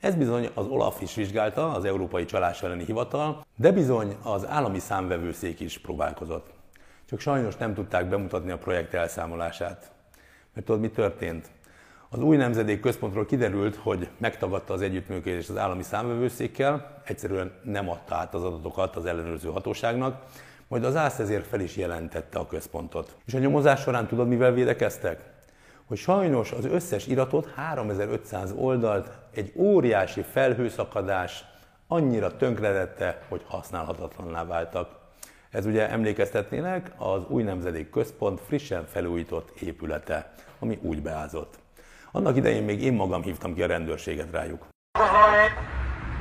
Ez 0.00 0.14
bizony 0.14 0.48
az 0.54 0.66
OLAF 0.66 1.02
is 1.02 1.14
vizsgálta, 1.14 1.72
az 1.72 1.84
Európai 1.84 2.24
Csalás 2.24 2.62
elleni 2.62 2.84
hivatal, 2.84 3.44
de 3.56 3.72
bizony 3.72 4.16
az 4.22 4.46
állami 4.46 4.78
számvevőszék 4.78 5.60
is 5.60 5.78
próbálkozott. 5.78 6.57
Csak 7.08 7.20
sajnos 7.20 7.56
nem 7.56 7.74
tudták 7.74 8.08
bemutatni 8.08 8.50
a 8.50 8.58
projekt 8.58 8.94
elszámolását. 8.94 9.90
Mert 10.54 10.66
tudod, 10.66 10.80
mi 10.80 10.90
történt? 10.90 11.50
Az 12.08 12.20
új 12.20 12.36
nemzedék 12.36 12.80
központról 12.80 13.26
kiderült, 13.26 13.76
hogy 13.76 14.08
megtagadta 14.18 14.72
az 14.72 14.80
együttműködést 14.80 15.48
az 15.48 15.56
állami 15.56 15.82
számvevőszékkel, 15.82 17.02
egyszerűen 17.04 17.52
nem 17.62 17.88
adta 17.90 18.14
át 18.14 18.34
az 18.34 18.44
adatokat 18.44 18.96
az 18.96 19.06
ellenőrző 19.06 19.48
hatóságnak, 19.48 20.22
majd 20.68 20.84
az 20.84 20.96
ÁSZ 20.96 21.18
ezért 21.18 21.46
fel 21.46 21.60
is 21.60 21.76
jelentette 21.76 22.38
a 22.38 22.46
központot. 22.46 23.16
És 23.26 23.34
a 23.34 23.38
nyomozás 23.38 23.80
során 23.80 24.06
tudod, 24.06 24.28
mivel 24.28 24.52
védekeztek? 24.52 25.36
hogy 25.88 25.98
sajnos 25.98 26.52
az 26.52 26.64
összes 26.64 27.06
iratot, 27.06 27.52
3500 27.54 28.52
oldalt, 28.56 29.10
egy 29.34 29.52
óriási 29.56 30.22
felhőszakadás 30.22 31.44
annyira 31.86 32.36
tönkredette, 32.36 33.22
hogy 33.28 33.42
használhatatlanná 33.46 34.44
váltak. 34.44 34.97
Ez 35.50 35.66
ugye 35.66 35.90
emlékeztetnének 35.90 36.90
az 36.96 37.22
új 37.28 37.42
nemzedék 37.42 37.90
központ 37.90 38.40
frissen 38.46 38.86
felújított 38.86 39.60
épülete, 39.60 40.32
ami 40.58 40.78
úgy 40.82 41.02
beázott. 41.02 41.54
Annak 42.12 42.36
idején 42.36 42.62
még 42.62 42.82
én 42.82 42.92
magam 42.92 43.22
hívtam 43.22 43.54
ki 43.54 43.62
a 43.62 43.66
rendőrséget 43.66 44.30
rájuk 44.30 44.66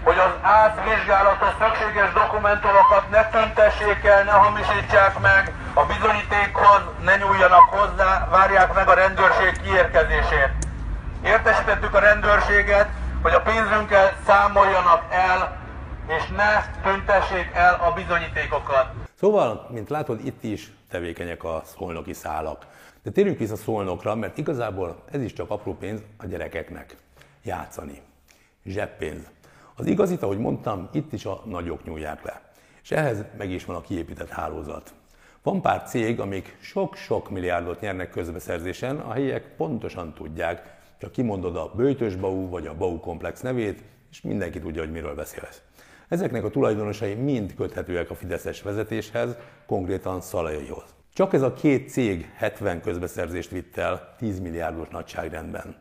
hogy 0.07 0.17
az 0.17 0.34
átvizsgálatos 0.41 1.50
szükséges 1.60 2.13
dokumentumokat 2.13 3.10
ne 3.10 3.29
tüntessék 3.29 4.05
el, 4.05 4.24
ne 4.24 4.31
hamisítsák 4.31 5.19
meg, 5.19 5.53
a 5.74 5.84
bizonyítékhoz 5.86 6.81
ne 7.03 7.15
nyúljanak 7.17 7.65
hozzá, 7.69 8.27
várják 8.29 8.74
meg 8.74 8.88
a 8.88 8.93
rendőrség 8.93 9.62
kiérkezését. 9.63 10.51
Értesítettük 11.24 11.93
a 11.93 12.00
rendőrséget, 12.00 12.88
hogy 13.22 13.34
a 13.34 13.41
pénzünkkel 13.41 14.13
számoljanak 14.27 15.03
el, 15.10 15.57
és 16.07 16.24
ne 16.36 16.51
tüntessék 16.84 17.50
el 17.53 17.74
a 17.88 17.91
bizonyítékokat. 17.91 19.06
Szóval, 19.19 19.67
mint 19.71 19.89
látod, 19.89 20.25
itt 20.25 20.43
is 20.43 20.71
tevékenyek 20.89 21.43
a 21.43 21.62
szolnoki 21.65 22.13
szálak. 22.13 22.67
De 23.03 23.12
térjünk 23.12 23.38
vissza 23.38 23.55
szolnokra, 23.55 24.15
mert 24.15 24.38
igazából 24.38 25.03
ez 25.12 25.21
is 25.21 25.33
csak 25.33 25.50
apró 25.50 25.74
pénz 25.74 26.01
a 26.17 26.25
gyerekeknek. 26.25 26.95
Játszani. 27.43 28.01
Zseppénz. 28.65 29.29
Az 29.75 29.86
igazit, 29.86 30.21
ahogy 30.21 30.38
mondtam, 30.38 30.89
itt 30.91 31.13
is 31.13 31.25
a 31.25 31.41
nagyok 31.45 31.83
nyúlják 31.83 32.24
le. 32.24 32.41
És 32.83 32.91
ehhez 32.91 33.24
meg 33.38 33.51
is 33.51 33.65
van 33.65 33.75
a 33.75 33.81
kiépített 33.81 34.29
hálózat. 34.29 34.93
Van 35.43 35.62
pár 35.62 35.83
cég, 35.83 36.19
amik 36.19 36.57
sok-sok 36.62 37.29
milliárdot 37.29 37.79
nyernek 37.79 38.09
közbeszerzésen, 38.09 38.97
a 38.97 39.12
helyiek 39.12 39.55
pontosan 39.55 40.13
tudják, 40.13 40.77
csak 41.00 41.12
kimondod 41.12 41.55
a 41.55 41.71
Bőtös 41.75 42.15
Bau 42.15 42.50
vagy 42.50 42.67
a 42.67 42.75
Bau 42.75 43.00
Komplex 43.00 43.41
nevét, 43.41 43.83
és 44.12 44.21
mindenki 44.21 44.59
tudja, 44.59 44.81
hogy 44.81 44.91
miről 44.91 45.15
beszélsz. 45.15 45.62
Ezeknek 46.07 46.43
a 46.43 46.49
tulajdonosai 46.49 47.13
mind 47.13 47.55
köthetőek 47.55 48.09
a 48.09 48.15
Fideszes 48.15 48.61
vezetéshez, 48.61 49.35
konkrétan 49.65 50.21
Szalajaihoz. 50.21 50.95
Csak 51.13 51.33
ez 51.33 51.41
a 51.41 51.53
két 51.53 51.89
cég 51.89 52.31
70 52.35 52.81
közbeszerzést 52.81 53.49
vitt 53.49 53.77
el 53.77 54.15
10 54.17 54.39
milliárdos 54.39 54.87
nagyságrendben. 54.87 55.75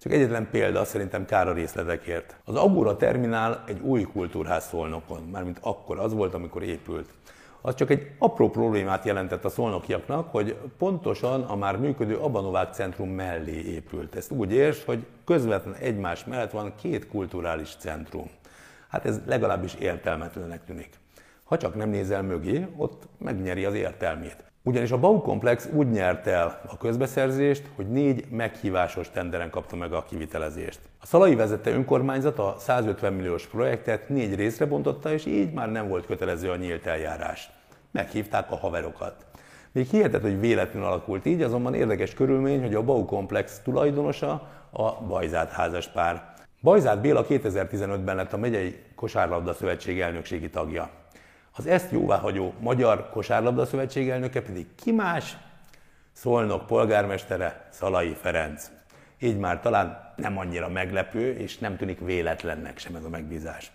Csak 0.00 0.12
egyetlen 0.12 0.48
példa, 0.50 0.84
szerintem 0.84 1.24
kár 1.24 1.48
a 1.48 1.52
részletekért. 1.52 2.36
Az 2.44 2.54
Agora 2.54 2.96
terminál 2.96 3.64
egy 3.66 3.80
új 3.80 4.02
kultúrház 4.02 4.64
szolnokon, 4.64 5.22
mármint 5.22 5.58
akkor 5.60 5.98
az 5.98 6.12
volt, 6.12 6.34
amikor 6.34 6.62
épült. 6.62 7.08
Az 7.60 7.74
csak 7.74 7.90
egy 7.90 8.10
apró 8.18 8.50
problémát 8.50 9.04
jelentett 9.04 9.44
a 9.44 9.48
szolnokiaknak, 9.48 10.30
hogy 10.30 10.56
pontosan 10.78 11.42
a 11.42 11.56
már 11.56 11.76
működő 11.76 12.16
Abanovák 12.16 12.74
centrum 12.74 13.08
mellé 13.08 13.62
épült. 13.62 14.14
Ezt 14.14 14.30
úgy 14.30 14.52
érts, 14.52 14.84
hogy 14.84 15.06
közvetlen 15.24 15.74
egymás 15.74 16.24
mellett 16.24 16.50
van 16.50 16.74
két 16.80 17.08
kulturális 17.08 17.76
centrum. 17.78 18.30
Hát 18.94 19.06
ez 19.06 19.20
legalábbis 19.26 19.74
értelmetlenek 19.74 20.64
tűnik. 20.64 20.88
Ha 21.44 21.56
csak 21.56 21.74
nem 21.74 21.88
nézel 21.88 22.22
mögé, 22.22 22.66
ott 22.76 23.02
megnyeri 23.18 23.64
az 23.64 23.74
értelmét. 23.74 24.44
Ugyanis 24.62 24.90
a 24.90 24.98
Bau 24.98 25.20
Komplex 25.20 25.68
úgy 25.72 25.90
nyert 25.90 26.26
el 26.26 26.60
a 26.66 26.76
közbeszerzést, 26.76 27.70
hogy 27.76 27.88
négy 27.90 28.26
meghívásos 28.30 29.10
tenderen 29.10 29.50
kapta 29.50 29.76
meg 29.76 29.92
a 29.92 30.04
kivitelezést. 30.08 30.80
A 31.00 31.06
Szalai 31.06 31.34
vezette 31.34 31.70
önkormányzat 31.70 32.38
a 32.38 32.54
150 32.58 33.12
milliós 33.12 33.46
projektet 33.46 34.08
négy 34.08 34.34
részre 34.34 34.66
bontotta, 34.66 35.12
és 35.12 35.26
így 35.26 35.52
már 35.52 35.70
nem 35.70 35.88
volt 35.88 36.06
kötelező 36.06 36.50
a 36.50 36.56
nyílt 36.56 36.86
eljárás. 36.86 37.50
Meghívták 37.90 38.50
a 38.50 38.56
haverokat. 38.56 39.26
Még 39.72 39.86
hihetett, 39.86 40.22
hogy 40.22 40.40
véletlenül 40.40 40.88
alakult 40.88 41.26
így, 41.26 41.42
azonban 41.42 41.74
érdekes 41.74 42.14
körülmény, 42.14 42.60
hogy 42.60 42.74
a 42.74 42.82
Bau 42.82 43.04
Komplex 43.04 43.60
tulajdonosa 43.64 44.48
a 44.70 44.92
Bajzát 45.06 45.50
házas 45.50 45.88
pár. 45.88 46.33
Bajzát 46.64 47.00
Béla 47.00 47.24
2015-ben 47.28 48.16
lett 48.16 48.32
a 48.32 48.36
megyei 48.36 48.76
kosárlabda 48.94 49.54
szövetség 49.54 50.00
elnökségi 50.00 50.50
tagja. 50.50 50.90
Az 51.52 51.66
ezt 51.66 51.92
jóváhagyó 51.92 52.52
Magyar 52.60 53.10
Kosárlabda 53.10 53.66
Szövetség 53.66 54.08
elnöke 54.08 54.42
pedig 54.42 54.66
ki 54.74 54.92
más? 54.92 55.36
Szolnok 56.12 56.66
polgármestere 56.66 57.68
Szalai 57.70 58.14
Ferenc. 58.20 58.70
Így 59.20 59.38
már 59.38 59.60
talán 59.60 60.12
nem 60.16 60.38
annyira 60.38 60.68
meglepő, 60.68 61.36
és 61.36 61.58
nem 61.58 61.76
tűnik 61.76 62.00
véletlennek 62.00 62.78
sem 62.78 62.94
ez 62.94 63.04
a 63.04 63.08
megbízás. 63.08 63.72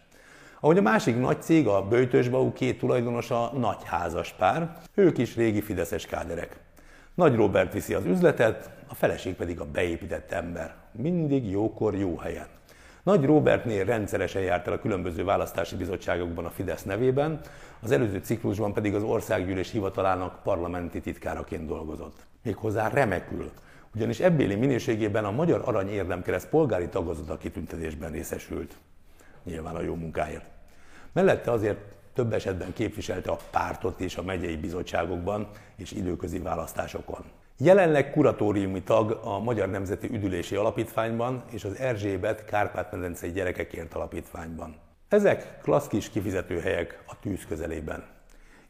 Ahogy 0.60 0.78
a 0.78 0.82
másik 0.82 1.20
nagy 1.20 1.42
cég, 1.42 1.68
a 1.68 1.88
Bőtösbau 1.88 2.54
két 2.54 2.80
tulajdonosa 2.80 3.52
nagy 3.58 3.84
házas 3.84 4.34
pár, 4.38 4.78
ők 4.94 5.18
is 5.18 5.36
régi 5.36 5.62
fideszes 5.62 6.06
káderek. 6.06 6.60
Nagy 7.16 7.36
Robert 7.36 7.74
viszi 7.74 7.94
az 7.94 8.06
üzletet, 8.06 8.70
a 8.88 8.96
feleség 8.96 9.36
pedig 9.36 9.60
a 9.60 9.66
beépített 9.66 10.32
ember. 10.32 10.76
Mindig 10.92 11.50
jókor, 11.50 11.96
jó 11.96 12.18
helyen. 12.18 12.48
Nagy 13.04 13.26
Robertnél 13.26 13.86
rendszeresen 13.86 14.42
járt 14.42 14.68
el 14.68 14.74
a 14.74 14.80
különböző 14.80 15.24
választási 15.24 15.76
bizottságokban 15.76 16.46
a 16.46 16.50
Fidesz 16.50 16.84
nevében, 16.84 17.40
az 17.80 17.92
előző 17.92 18.20
ciklusban 18.20 18.74
pedig 18.74 18.96
az 18.96 19.04
Országgyűlés 19.04 19.72
hivatalának 19.72 20.44
parlamenti 20.44 21.02
titkáraként 21.02 21.68
dolgozott. 21.68 22.18
Méghozzá 22.44 22.88
remekül, 22.88 23.52
ugyanis 23.96 24.20
ebbéli 24.20 24.56
minőségében 24.56 25.26
a 25.26 25.32
Magyar 25.32 25.62
Arany 25.66 25.90
Érdemkereszt 25.90 26.50
polgári 26.50 26.88
tagozata 26.88 27.38
kitüntetésben 27.38 28.12
részesült. 28.12 28.76
Nyilván 29.44 29.76
a 29.76 29.82
jó 29.82 29.96
munkáért. 29.96 30.46
Mellette 31.12 31.52
azért 31.52 31.80
több 32.14 32.34
esetben 32.34 32.74
képviselte 32.74 33.32
a 33.32 33.38
pártot 33.52 34.00
és 34.00 34.18
a 34.18 34.24
megyei 34.24 34.58
bizottságokban 34.58 35.48
és 35.76 35.92
időközi 35.92 36.40
választásokon. 36.40 37.24
Jelenleg 37.62 38.12
kuratóriumi 38.12 38.84
tag 38.84 39.20
a 39.24 39.40
Magyar 39.40 39.70
Nemzeti 39.70 40.10
Üdülési 40.12 40.56
Alapítványban 40.56 41.44
és 41.52 41.64
az 41.64 41.78
Erzsébet 41.78 42.46
Kárpát-medencei 42.46 43.32
Gyerekekért 43.32 43.94
Alapítványban. 43.94 44.76
Ezek 45.10 45.60
klassz 45.62 45.88
kis 45.88 46.10
kifizetőhelyek 46.10 47.04
a 47.08 47.20
tűz 47.20 47.46
közelében. 47.46 48.04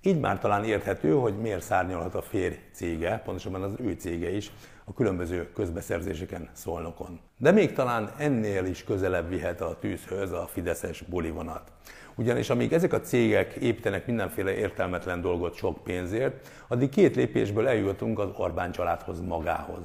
Így 0.02 0.20
már 0.20 0.40
talán 0.40 0.64
érthető, 0.64 1.14
hogy 1.14 1.38
miért 1.38 1.62
szárnyalhat 1.62 2.16
a 2.16 2.22
férj 2.22 2.56
cége, 2.74 3.22
pontosabban 3.26 3.64
az 3.64 3.74
ő 3.78 3.96
cége 4.00 4.30
is, 4.30 4.52
a 4.86 4.94
különböző 4.94 5.52
közbeszerzéseken 5.52 6.50
szolnokon. 6.54 7.20
De 7.38 7.52
még 7.52 7.74
talán 7.74 8.12
ennél 8.18 8.66
is 8.66 8.84
közelebb 8.84 9.30
vihet 9.30 9.62
a 9.62 9.78
tűzhöz 9.80 10.32
a 10.32 10.48
fideszes 10.48 11.02
bolivonat. 11.02 11.72
Ugyanis 12.20 12.50
amíg 12.50 12.74
ezek 12.74 12.94
a 12.94 13.02
cégek 13.02 13.54
építenek 13.54 14.06
mindenféle 14.06 14.56
értelmetlen 14.56 15.22
dolgot 15.22 15.56
sok 15.56 15.84
pénzért, 15.84 16.50
addig 16.68 16.90
két 16.90 17.16
lépésből 17.16 17.68
eljutunk 17.68 18.20
az 18.20 18.30
Orbán 18.38 18.72
családhoz 18.72 19.22
magához. 19.22 19.80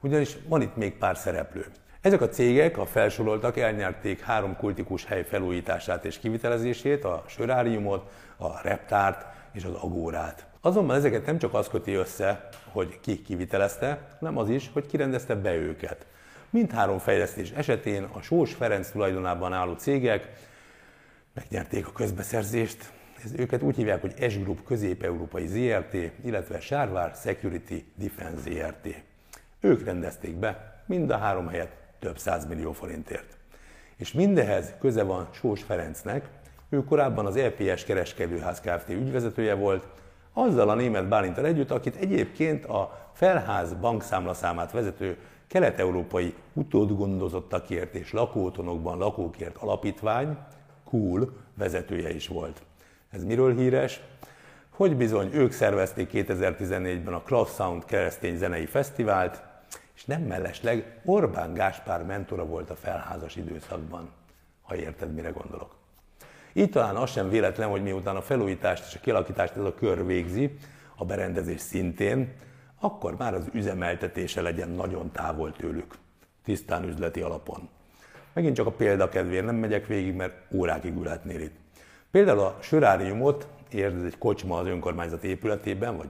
Ugyanis 0.00 0.36
van 0.48 0.62
itt 0.62 0.76
még 0.76 0.96
pár 0.96 1.16
szereplő. 1.16 1.66
Ezek 2.00 2.20
a 2.20 2.28
cégek, 2.28 2.78
a 2.78 2.86
felsoroltak 2.86 3.56
elnyerték 3.56 4.20
három 4.20 4.56
kultikus 4.56 5.04
hely 5.04 5.24
felújítását 5.24 6.04
és 6.04 6.18
kivitelezését, 6.18 7.04
a 7.04 7.24
söráriumot, 7.28 8.10
a 8.36 8.62
reptárt 8.62 9.26
és 9.52 9.64
az 9.64 9.74
agórát. 9.74 10.46
Azonban 10.60 10.96
ezeket 10.96 11.26
nem 11.26 11.38
csak 11.38 11.54
az 11.54 11.68
köti 11.68 11.92
össze, 11.94 12.48
hogy 12.72 13.00
ki 13.00 13.22
kivitelezte, 13.22 13.98
hanem 14.18 14.38
az 14.38 14.48
is, 14.48 14.70
hogy 14.72 14.86
kirendezte 14.86 15.34
be 15.34 15.54
őket. 15.54 16.06
Mindhárom 16.50 16.98
fejlesztés 16.98 17.50
esetén 17.50 18.08
a 18.12 18.20
Sós 18.20 18.54
Ferenc 18.54 18.90
tulajdonában 18.90 19.52
álló 19.52 19.72
cégek 19.72 20.28
megnyerték 21.36 21.86
a 21.86 21.92
közbeszerzést. 21.92 22.92
Ez 23.24 23.32
őket 23.36 23.62
úgy 23.62 23.76
hívják, 23.76 24.00
hogy 24.00 24.30
S 24.30 24.38
Group 24.38 24.64
Közép-Európai 24.64 25.46
ZRT, 25.46 25.96
illetve 26.24 26.60
Sárvár 26.60 27.14
Security 27.14 27.84
Defense 27.94 28.40
ZRT. 28.40 29.02
Ők 29.60 29.84
rendezték 29.84 30.34
be 30.34 30.82
mind 30.86 31.10
a 31.10 31.16
három 31.16 31.48
helyet 31.48 31.76
több 31.98 32.18
millió 32.48 32.72
forintért. 32.72 33.36
És 33.96 34.12
mindehez 34.12 34.74
köze 34.80 35.02
van 35.02 35.28
Sós 35.32 35.62
Ferencnek, 35.62 36.28
ő 36.68 36.84
korábban 36.84 37.26
az 37.26 37.36
EPS 37.36 37.84
kereskedőház 37.84 38.60
Kft. 38.60 38.88
ügyvezetője 38.88 39.54
volt, 39.54 39.86
azzal 40.32 40.68
a 40.68 40.74
német 40.74 41.08
Bálintal 41.08 41.46
együtt, 41.46 41.70
akit 41.70 41.96
egyébként 41.96 42.64
a 42.64 43.10
Felház 43.12 43.74
bankszámlaszámát 43.74 44.72
vezető 44.72 45.16
kelet-európai 45.46 46.34
utódgondozottakért 46.52 47.94
és 47.94 48.12
lakótonokban 48.12 48.98
lakókért 48.98 49.56
alapítvány, 49.56 50.38
Cool 50.90 51.32
vezetője 51.54 52.14
is 52.14 52.28
volt. 52.28 52.62
Ez 53.10 53.24
miről 53.24 53.56
híres? 53.56 54.00
Hogy 54.70 54.96
bizony 54.96 55.30
ők 55.32 55.52
szervezték 55.52 56.10
2014-ben 56.12 57.14
a 57.14 57.22
Cross 57.22 57.54
Sound 57.54 57.84
keresztény 57.84 58.36
zenei 58.36 58.66
fesztivált, 58.66 59.42
és 59.94 60.04
nem 60.04 60.22
mellesleg 60.22 61.00
Orbán 61.04 61.54
Gáspár 61.54 62.04
mentora 62.04 62.46
volt 62.46 62.70
a 62.70 62.74
felházas 62.74 63.36
időszakban, 63.36 64.10
ha 64.62 64.76
érted, 64.76 65.14
mire 65.14 65.30
gondolok. 65.30 65.74
Így 66.52 66.70
talán 66.70 66.96
az 66.96 67.10
sem 67.10 67.28
véletlen, 67.28 67.68
hogy 67.68 67.82
miután 67.82 68.16
a 68.16 68.22
felújítást 68.22 68.84
és 68.86 68.94
a 68.94 69.00
kialakítást 69.00 69.56
ez 69.56 69.64
a 69.64 69.74
kör 69.74 70.06
végzi, 70.06 70.56
a 70.96 71.04
berendezés 71.04 71.60
szintén, 71.60 72.32
akkor 72.80 73.16
már 73.16 73.34
az 73.34 73.44
üzemeltetése 73.52 74.40
legyen 74.40 74.68
nagyon 74.68 75.10
távol 75.12 75.52
tőlük, 75.52 75.94
tisztán 76.44 76.84
üzleti 76.84 77.20
alapon. 77.20 77.68
Megint 78.36 78.56
csak 78.56 78.66
a 78.66 78.70
példakedvéért 78.70 79.44
nem 79.44 79.54
megyek 79.54 79.86
végig, 79.86 80.14
mert 80.14 80.34
órákig 80.52 80.96
ülhetnél 80.96 81.40
itt. 81.40 81.54
Például 82.10 82.38
a 82.38 82.56
söráriumot, 82.60 83.48
érted, 83.70 84.04
egy 84.04 84.18
kocsma 84.18 84.58
az 84.58 84.66
önkormányzat 84.66 85.24
épületében, 85.24 85.96
vagy 85.96 86.08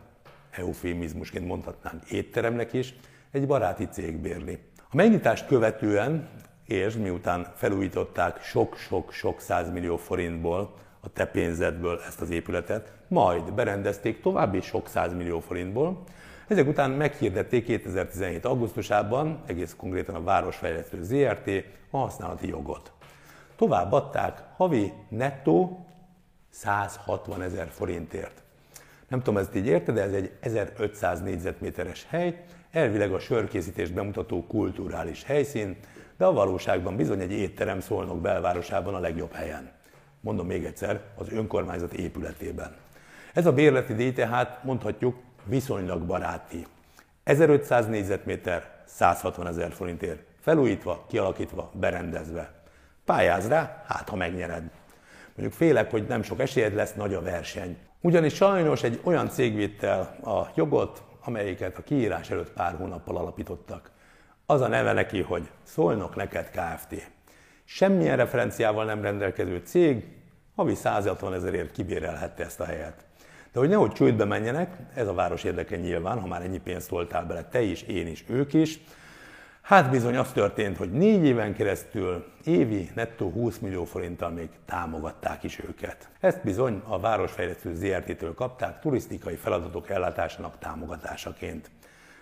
eufémizmusként 0.50 1.47
mondhatnánk 1.47 2.11
étteremnek 2.11 2.73
is, 2.73 2.95
egy 3.30 3.47
baráti 3.47 3.88
cég 3.90 4.16
bérli. 4.16 4.59
A 4.90 4.97
megnyitást 4.97 5.47
követően, 5.47 6.28
és 6.64 6.95
miután 6.95 7.52
felújították 7.54 8.42
sok-sok-sok 8.42 9.40
százmillió 9.40 9.97
forintból, 9.97 10.75
a 11.00 11.09
te 11.12 11.26
pénzedből 11.26 12.00
ezt 12.06 12.21
az 12.21 12.30
épületet, 12.30 12.92
majd 13.09 13.52
berendezték 13.52 14.21
további 14.21 14.61
sok 14.61 14.88
százmillió 14.88 15.40
forintból, 15.40 16.02
ezek 16.49 16.69
után 16.69 16.91
meghirdették 16.91 17.65
2017. 17.65 18.45
augusztusában, 18.45 19.43
egész 19.47 19.75
konkrétan 19.76 20.15
a 20.15 20.23
Városfejlesztő 20.23 21.03
ZRT, 21.03 21.50
a 21.91 21.97
használati 21.97 22.49
jogot. 22.49 22.93
Továbbadták 23.57 24.43
havi 24.57 24.93
nettó 25.09 25.87
160 26.50 27.43
ezer 27.43 27.69
forintért. 27.69 28.43
Nem 29.09 29.23
tudom, 29.23 29.41
ezt 29.41 29.57
így 29.57 29.67
érted, 29.67 29.95
de 29.95 30.03
ez 30.03 30.12
egy 30.12 30.33
1500 30.41 31.23
négyzetméteres 31.23 32.07
hely, 32.09 32.45
elvileg 32.71 33.12
a 33.12 33.19
sörkészítést 33.19 33.93
bemutató 33.93 34.45
kulturális 34.47 35.25
helyszín, 35.25 35.76
de 36.17 36.25
a 36.25 36.33
valóságban 36.33 36.97
bizony 36.97 37.21
egy 37.21 37.33
étterem 37.33 37.81
szolnok 37.81 38.21
belvárosában 38.21 38.95
a 38.95 38.99
legjobb 38.99 39.33
helyen. 39.33 39.71
Mondom 40.21 40.47
még 40.47 40.65
egyszer, 40.65 41.00
az 41.15 41.33
önkormányzat 41.33 41.93
épületében. 41.93 42.76
Ez 43.33 43.47
a 43.47 43.53
bérleti 43.53 43.95
díj 43.95 44.12
tehát 44.12 44.65
mondhatjuk 44.65 45.17
viszonylag 45.47 46.03
baráti. 46.03 46.67
1500 47.25 47.87
négyzetméter, 47.87 48.83
160 48.85 49.47
ezer 49.47 49.73
forintért. 49.73 50.23
Felújítva, 50.41 51.05
kialakítva, 51.09 51.71
berendezve. 51.75 52.53
Pályáz 53.05 53.49
rá, 53.49 53.85
hát 53.87 54.09
ha 54.09 54.17
megnyered. 54.17 54.71
Mondjuk 55.35 55.59
félek, 55.59 55.91
hogy 55.91 56.07
nem 56.07 56.23
sok 56.23 56.41
esélyed 56.41 56.75
lesz, 56.75 56.95
nagy 56.95 57.15
a 57.15 57.23
verseny. 57.23 57.79
Ugyanis 58.00 58.35
sajnos 58.35 58.83
egy 58.83 59.00
olyan 59.05 59.29
cég 59.29 59.55
vitte 59.55 59.88
el 59.88 60.17
a 60.25 60.50
jogot, 60.55 61.03
amelyiket 61.25 61.79
a 61.79 61.83
kiírás 61.83 62.31
előtt 62.31 62.53
pár 62.53 62.75
hónappal 62.75 63.17
alapítottak. 63.17 63.91
Az 64.47 64.61
a 64.61 64.69
neve 64.69 64.93
neki, 64.93 65.23
hogy 65.23 65.50
Szolnok 65.62 66.15
neked 66.15 66.50
Kft. 66.50 67.11
Semmilyen 67.65 68.17
referenciával 68.17 68.85
nem 68.85 69.03
rendelkező 69.03 69.62
cég 69.65 70.05
havi 70.57 70.75
160 70.75 71.35
ezerért 71.35 71.73
kibérelhette 71.73 72.45
ezt 72.45 72.61
a 72.61 72.65
helyet. 72.65 73.05
De 73.53 73.59
hogy 73.59 73.69
nehogy 73.69 73.93
csődbe 73.93 74.25
menjenek, 74.25 74.76
ez 74.95 75.09
a 75.09 75.15
város 75.15 75.45
érdeke 75.45 75.76
nyilván, 75.76 76.21
ha 76.21 76.26
már 76.26 76.43
ennyi 76.43 76.59
pénzt 76.59 76.88
toltál 76.88 77.25
bele 77.25 77.45
te 77.45 77.62
is, 77.62 77.83
én 77.83 78.07
is, 78.07 78.25
ők 78.29 78.53
is, 78.53 78.81
Hát 79.67 79.91
bizony 79.91 80.17
az 80.17 80.33
történt, 80.33 80.76
hogy 80.76 80.93
négy 80.93 81.25
éven 81.25 81.55
keresztül 81.55 82.25
évi 82.45 82.91
nettó 82.95 83.31
20 83.31 83.59
millió 83.59 83.85
forinttal 83.85 84.31
még 84.31 84.49
támogatták 84.65 85.43
is 85.43 85.59
őket. 85.69 86.09
Ezt 86.21 86.43
bizony 86.45 86.83
a 86.85 87.00
Városfejlesztő 87.00 87.75
ZRT-től 87.75 88.35
kapták 88.35 88.81
turisztikai 88.81 89.35
feladatok 89.35 89.91
ellátásának 89.91 90.59
támogatásaként. 90.59 91.71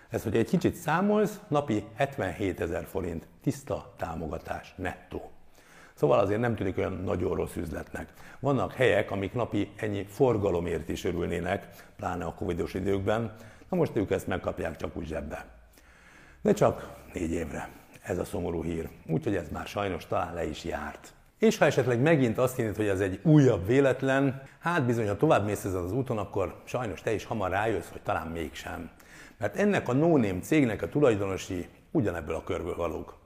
Ez, 0.09 0.23
hogy 0.23 0.35
egy 0.35 0.49
kicsit 0.49 0.75
számolsz, 0.75 1.39
napi 1.47 1.83
77 1.95 2.61
ezer 2.61 2.85
forint 2.85 3.27
tiszta 3.41 3.93
támogatás 3.97 4.73
nettó. 4.77 5.31
Szóval 5.95 6.19
azért 6.19 6.39
nem 6.39 6.55
tűnik 6.55 6.77
olyan 6.77 7.01
nagyon 7.03 7.35
rossz 7.35 7.55
üzletnek. 7.55 8.13
Vannak 8.39 8.73
helyek, 8.73 9.11
amik 9.11 9.33
napi 9.33 9.71
ennyi 9.75 10.05
forgalomért 10.09 10.89
is 10.89 11.03
örülnének, 11.03 11.67
pláne 11.97 12.25
a 12.25 12.33
covidos 12.33 12.73
időkben, 12.73 13.35
na 13.69 13.77
most 13.77 13.95
ők 13.95 14.11
ezt 14.11 14.27
megkapják 14.27 14.75
csak 14.75 14.95
úgy 14.95 15.07
zsebbe. 15.07 15.45
De 16.41 16.53
csak 16.53 16.93
négy 17.13 17.31
évre. 17.31 17.69
Ez 18.01 18.17
a 18.17 18.25
szomorú 18.25 18.63
hír. 18.63 18.89
Úgyhogy 19.07 19.35
ez 19.35 19.49
már 19.49 19.67
sajnos 19.67 20.07
talán 20.07 20.33
le 20.33 20.45
is 20.45 20.63
járt. 20.63 21.13
És 21.39 21.57
ha 21.57 21.65
esetleg 21.65 22.01
megint 22.01 22.37
azt 22.37 22.55
hinnet, 22.55 22.75
hogy 22.75 22.87
ez 22.87 22.99
egy 22.99 23.19
újabb 23.23 23.65
véletlen, 23.65 24.41
hát 24.59 24.85
bizony, 24.85 25.07
ha 25.07 25.17
tovább 25.17 25.45
mész 25.45 25.63
ezen 25.63 25.83
az 25.83 25.91
úton, 25.91 26.17
akkor 26.17 26.61
sajnos 26.63 27.01
te 27.01 27.13
is 27.13 27.25
hamar 27.25 27.49
rájössz, 27.49 27.89
hogy 27.91 28.01
talán 28.01 28.27
mégsem. 28.27 28.89
Mert 29.37 29.55
ennek 29.55 29.87
a 29.87 29.93
no 29.93 30.39
cégnek 30.39 30.81
a 30.81 30.89
tulajdonosi 30.89 31.67
ugyanebből 31.91 32.35
a 32.35 32.43
körből 32.43 32.75
valók. 32.75 33.24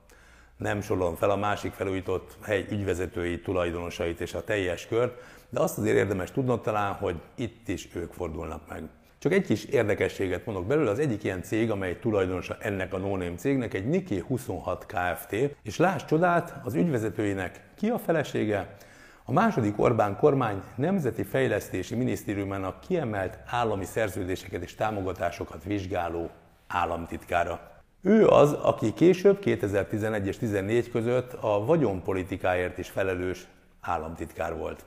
Nem 0.60 0.80
sorolom 0.80 1.14
fel 1.14 1.30
a 1.30 1.36
másik 1.36 1.72
felújított 1.72 2.36
hely 2.42 2.66
ügyvezetői, 2.70 3.40
tulajdonosait 3.40 4.20
és 4.20 4.34
a 4.34 4.44
teljes 4.44 4.86
kört, 4.86 5.22
de 5.48 5.60
azt 5.60 5.78
azért 5.78 5.96
érdemes 5.96 6.30
tudnod 6.30 6.60
talán, 6.60 6.92
hogy 6.92 7.16
itt 7.34 7.68
is 7.68 7.88
ők 7.94 8.12
fordulnak 8.12 8.68
meg. 8.68 8.82
Csak 9.18 9.32
egy 9.32 9.44
kis 9.44 9.64
érdekességet 9.64 10.46
mondok 10.46 10.66
belőle, 10.66 10.90
az 10.90 10.98
egyik 10.98 11.24
ilyen 11.24 11.42
cég, 11.42 11.70
amely 11.70 11.98
tulajdonosa 11.98 12.56
ennek 12.60 12.94
a 12.94 12.98
no 12.98 13.34
cégnek, 13.36 13.74
egy 13.74 13.88
Niki 13.88 14.18
26 14.26 14.86
Kft. 14.86 15.32
És 15.62 15.76
láss 15.76 16.04
csodát, 16.04 16.60
az 16.64 16.74
ügyvezetőinek 16.74 17.60
ki 17.76 17.88
a 17.88 17.98
felesége? 17.98 18.76
A 19.24 19.32
második 19.32 19.78
Orbán 19.80 20.16
kormány 20.16 20.62
Nemzeti 20.74 21.22
Fejlesztési 21.22 21.94
Minisztériumának 21.94 22.80
kiemelt 22.80 23.38
állami 23.46 23.84
szerződéseket 23.84 24.62
és 24.62 24.74
támogatásokat 24.74 25.64
vizsgáló 25.64 26.30
államtitkára. 26.66 27.69
Ő 28.02 28.26
az, 28.26 28.52
aki 28.52 28.92
később 28.92 29.38
2011 29.38 30.26
és 30.26 30.36
2014 30.38 30.90
között 30.90 31.32
a 31.32 31.64
vagyonpolitikáért 31.64 32.78
is 32.78 32.88
felelős 32.88 33.46
államtitkár 33.80 34.56
volt. 34.56 34.84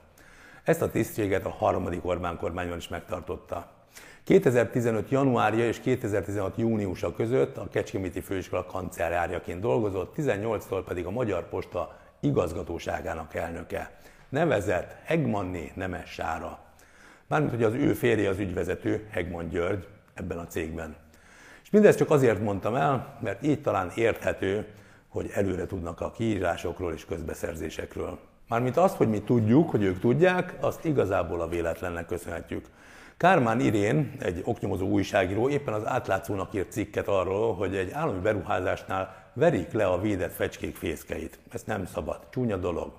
Ezt 0.64 0.82
a 0.82 0.90
tisztséget 0.90 1.44
a 1.44 1.50
harmadik 1.50 2.04
Orbán 2.04 2.36
kormányban 2.36 2.76
is 2.76 2.88
megtartotta. 2.88 3.70
2015. 4.24 5.10
januárja 5.10 5.66
és 5.66 5.80
2016. 5.80 6.56
júniusa 6.56 7.14
között 7.14 7.56
a 7.56 7.68
Kecskeméti 7.68 8.20
Főiskola 8.20 8.64
kancellárjaként 8.64 9.60
dolgozott, 9.60 10.14
18-tól 10.16 10.82
pedig 10.86 11.06
a 11.06 11.10
Magyar 11.10 11.48
Posta 11.48 11.96
igazgatóságának 12.20 13.34
elnöke. 13.34 13.98
Nevezett 14.28 14.96
Hegmanni 15.04 15.72
Nemes 15.74 16.10
Sára. 16.10 16.58
Mármint, 17.26 17.52
hogy 17.52 17.62
az 17.62 17.74
ő 17.74 17.92
férje 17.92 18.28
az 18.28 18.38
ügyvezető, 18.38 19.06
Hegman 19.10 19.48
György, 19.48 19.86
ebben 20.14 20.38
a 20.38 20.46
cégben. 20.46 21.03
Mindezt 21.74 21.98
csak 21.98 22.10
azért 22.10 22.40
mondtam 22.40 22.74
el, 22.74 23.18
mert 23.20 23.42
így 23.42 23.60
talán 23.60 23.90
érthető, 23.94 24.66
hogy 25.08 25.30
előre 25.34 25.66
tudnak 25.66 26.00
a 26.00 26.10
kiírásokról 26.10 26.92
és 26.92 27.04
közbeszerzésekről. 27.04 28.18
Mármint 28.48 28.76
azt, 28.76 28.96
hogy 28.96 29.08
mi 29.08 29.20
tudjuk, 29.20 29.70
hogy 29.70 29.82
ők 29.82 30.00
tudják, 30.00 30.54
azt 30.60 30.84
igazából 30.84 31.40
a 31.40 31.48
véletlennek 31.48 32.06
köszönhetjük. 32.06 32.66
Kármán 33.16 33.60
Irén, 33.60 34.12
egy 34.18 34.42
oknyomozó 34.44 34.86
újságíró 34.86 35.48
éppen 35.48 35.74
az 35.74 35.86
átlátszónak 35.86 36.54
írt 36.54 36.72
cikket 36.72 37.08
arról, 37.08 37.54
hogy 37.54 37.76
egy 37.76 37.90
állami 37.90 38.20
beruházásnál 38.20 39.30
verik 39.32 39.72
le 39.72 39.86
a 39.86 40.00
védett 40.00 40.32
fecskék 40.32 40.76
fészkeit. 40.76 41.38
Ez 41.52 41.62
nem 41.62 41.86
szabad, 41.86 42.18
csúnya 42.30 42.56
dolog. 42.56 42.92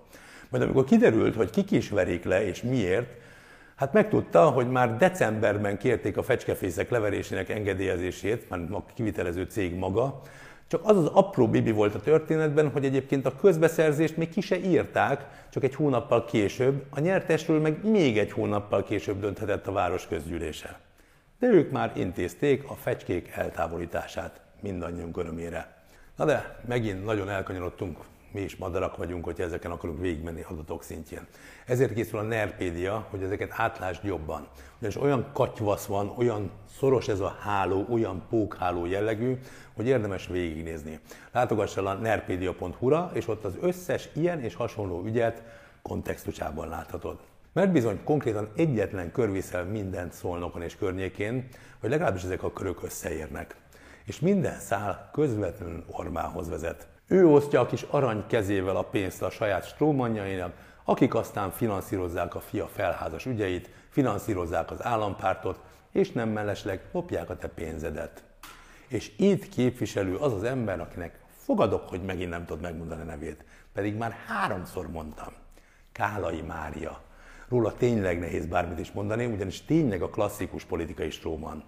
Majd 0.50 0.64
amikor 0.64 0.84
kiderült, 0.84 1.36
hogy 1.36 1.50
kik 1.50 1.72
is 1.72 1.90
verik 1.90 2.24
le 2.24 2.46
és 2.46 2.62
miért, 2.62 3.24
hát 3.76 3.94
megtudta, 3.94 4.50
hogy 4.50 4.70
már 4.70 4.98
decemberben 4.98 5.78
kérték 5.78 6.18
a 6.18 6.24
fecskefészek 6.24 6.90
leverésének 6.90 7.50
engedélyezését, 7.50 8.50
már 8.50 8.60
a 8.72 8.86
kivitelező 8.94 9.44
cég 9.44 9.76
maga, 9.76 10.22
csak 10.68 10.82
az 10.84 10.98
az 10.98 11.06
apró 11.06 11.48
bibi 11.48 11.72
volt 11.72 11.96
a 11.96 12.00
történetben, 12.00 12.70
hogy 12.70 12.86
egyébként 12.86 13.26
a 13.26 13.36
közbeszerzést 13.36 14.18
még 14.18 14.30
ki 14.30 14.42
se 14.42 14.60
írták, 14.60 15.26
csak 15.50 15.64
egy 15.64 15.76
hónappal 15.76 16.26
később, 16.26 16.84
a 16.90 17.00
nyertesről 17.00 17.62
meg 17.62 17.90
még 17.90 18.18
egy 18.18 18.32
hónappal 18.32 18.84
később 18.84 19.20
dönthetett 19.20 19.68
a 19.68 19.72
város 19.72 20.08
közgyűlése. 20.08 20.80
De 21.40 21.48
ők 21.48 21.72
már 21.72 21.92
intézték 21.96 22.64
a 22.70 22.74
fecskék 22.74 23.32
eltávolítását 23.36 24.40
mindannyiunk 24.62 25.18
örömére. 25.18 25.84
Na 26.16 26.26
de 26.26 26.60
megint 26.68 27.06
nagyon 27.06 27.30
elkanyarodtunk 27.30 27.98
mi 28.36 28.42
is 28.42 28.56
madarak 28.56 28.98
vagyunk, 28.98 29.26
hogyha 29.26 29.44
ezeken 29.44 29.72
akarunk 29.72 30.00
végigmenni 30.00 30.46
adatok 30.50 30.84
szintjén. 30.84 31.28
Ezért 31.66 31.94
készül 31.94 32.20
a 32.20 32.22
Nerpédia, 32.22 33.08
hogy 33.10 33.24
ezeket 33.24 33.54
átlásd 33.56 34.04
jobban. 34.04 34.48
Ugyanis 34.78 34.98
olyan 34.98 35.30
katyvasz 35.34 35.86
van, 35.86 36.14
olyan 36.18 36.52
szoros 36.78 37.08
ez 37.08 37.20
a 37.20 37.38
háló, 37.40 37.86
olyan 37.90 38.24
pókháló 38.30 38.86
jellegű, 38.86 39.38
hogy 39.76 39.88
érdemes 39.88 40.28
végignézni. 40.28 41.00
Látogass 41.32 41.78
el 41.78 41.86
a 41.86 41.94
nerpedia.hu-ra, 41.94 43.12
és 43.14 43.28
ott 43.28 43.44
az 43.44 43.58
összes 43.62 44.10
ilyen 44.14 44.42
és 44.42 44.56
hasonló 44.56 45.04
ügyet 45.06 45.44
kontextusában 45.82 46.68
láthatod. 46.68 47.20
Mert 47.54 47.72
bizony 47.72 48.04
konkrétan 48.04 48.50
egyetlen 48.56 49.12
kör 49.12 49.32
viszel 49.32 49.64
mindent 49.64 50.14
szolnokon 50.14 50.62
és 50.62 50.76
környékén, 50.76 51.48
hogy 51.80 51.90
legalábbis 51.90 52.24
ezek 52.24 52.44
a 52.44 52.54
körök 52.54 52.84
összeérnek. 52.84 53.56
És 54.06 54.20
minden 54.20 54.60
szál 54.60 55.10
közvetlenül 55.14 55.84
Orbánhoz 55.92 56.50
vezet. 56.50 56.94
Ő 57.08 57.28
osztja 57.28 57.60
a 57.60 57.66
kis 57.66 57.82
arany 57.82 58.24
kezével 58.28 58.76
a 58.76 58.84
pénzt 58.84 59.22
a 59.22 59.30
saját 59.30 59.68
strómanjainak, 59.68 60.54
akik 60.84 61.16
aztán 61.16 61.52
finanszírozzák 61.52 62.36
a 62.36 62.40
fia 62.40 62.68
felházas 62.68 63.26
ügyeit, 63.26 63.70
finanszírozzák 63.90 64.72
az 64.72 64.84
állampártot, 64.84 65.60
és 65.92 66.12
nem 66.12 66.30
mellesleg 66.30 66.82
lopják 66.92 67.30
a 67.30 67.38
te 67.38 67.48
pénzedet. 67.48 68.24
És 68.88 69.12
itt 69.18 69.50
képviselő 69.50 70.16
az 70.16 70.34
az 70.34 70.44
ember, 70.44 70.80
akinek 70.80 71.20
fogadok, 71.38 71.90
hogy 71.90 72.02
megint 72.02 72.30
nem 72.30 72.46
tudod 72.46 72.62
megmondani 72.62 73.02
a 73.02 73.06
nevét, 73.06 73.46
pedig 73.74 73.96
már 73.96 74.12
háromszor 74.28 74.88
mondtam. 74.90 75.34
Kálai 75.92 76.42
Mária. 76.42 77.02
Róla 77.50 77.74
tényleg 77.74 78.20
nehéz 78.20 78.46
bármit 78.46 78.80
is 78.80 78.92
mondani, 78.92 79.26
ugyanis 79.26 79.66
tényleg 79.66 80.02
a 80.02 80.10
klasszikus 80.10 80.64
politikai 80.64 81.10
stróman. 81.10 81.64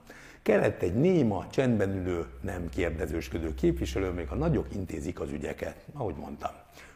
Kellett 0.47 0.81
egy 0.81 0.93
néma, 0.93 1.47
csendben 1.51 1.95
ülő, 1.95 2.25
nem 2.41 2.69
kérdezősködő 2.69 3.53
képviselő, 3.53 4.10
még 4.10 4.27
a 4.29 4.36
nagyok 4.36 4.67
intézik 4.75 5.19
az 5.19 5.31
ügyeket, 5.31 5.75
ahogy 5.93 6.15
mondtam. 6.15 6.51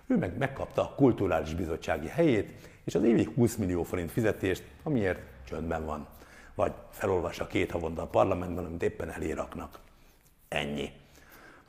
Ő 0.08 0.18
meg 0.18 0.38
megkapta 0.38 0.82
a 0.82 0.94
kulturális 0.96 1.54
bizottsági 1.54 2.08
helyét, 2.08 2.52
és 2.84 2.96
az 2.96 3.04
évi 3.04 3.30
20 3.36 3.56
millió 3.56 3.84
forint 3.84 4.12
fizetést, 4.12 4.64
amiért 4.84 5.20
csöndben 5.48 5.86
van. 5.86 6.08
Vagy 6.56 6.72
felolvassa 6.90 7.48
két 7.48 7.72
havonta 7.72 8.02
a 8.02 8.08
parlamentben, 8.08 8.66
amit 8.66 8.84
éppen 8.84 9.12
eléraknak. 9.12 9.80
Ennyi. 10.50 10.90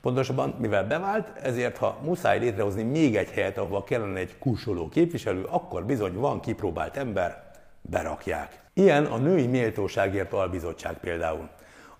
Pontosabban, 0.01 0.55
mivel 0.59 0.87
bevált, 0.87 1.37
ezért 1.37 1.77
ha 1.77 1.99
muszáj 2.03 2.39
létrehozni 2.39 2.83
még 2.83 3.15
egy 3.15 3.29
helyet, 3.29 3.57
ahova 3.57 3.83
kellene 3.83 4.19
egy 4.19 4.37
kusoló 4.37 4.89
képviselő, 4.89 5.43
akkor 5.43 5.85
bizony 5.85 6.13
van 6.13 6.39
kipróbált 6.39 6.97
ember, 6.97 7.51
berakják. 7.81 8.61
Ilyen 8.73 9.05
a 9.05 9.17
Női 9.17 9.47
Méltóságért 9.47 10.33
Albizottság 10.33 10.99
például. 10.99 11.49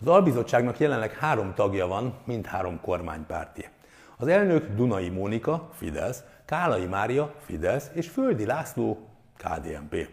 Az 0.06 0.10
albizottságnak 0.10 0.80
jelenleg 0.80 1.12
három 1.12 1.54
tagja 1.54 1.88
van, 1.88 2.13
mind 2.26 2.46
három 2.46 2.80
kormánypárti. 2.82 3.66
Az 4.18 4.28
elnök 4.28 4.76
Dunai 4.76 5.10
Mónika, 5.10 5.70
Fidesz, 5.74 6.24
Kálai 6.46 6.86
Mária, 6.86 7.34
Fidesz 7.46 7.89
és 7.94 8.10
Földi 8.10 8.46
László, 8.46 9.08
KDNP. 9.38 10.08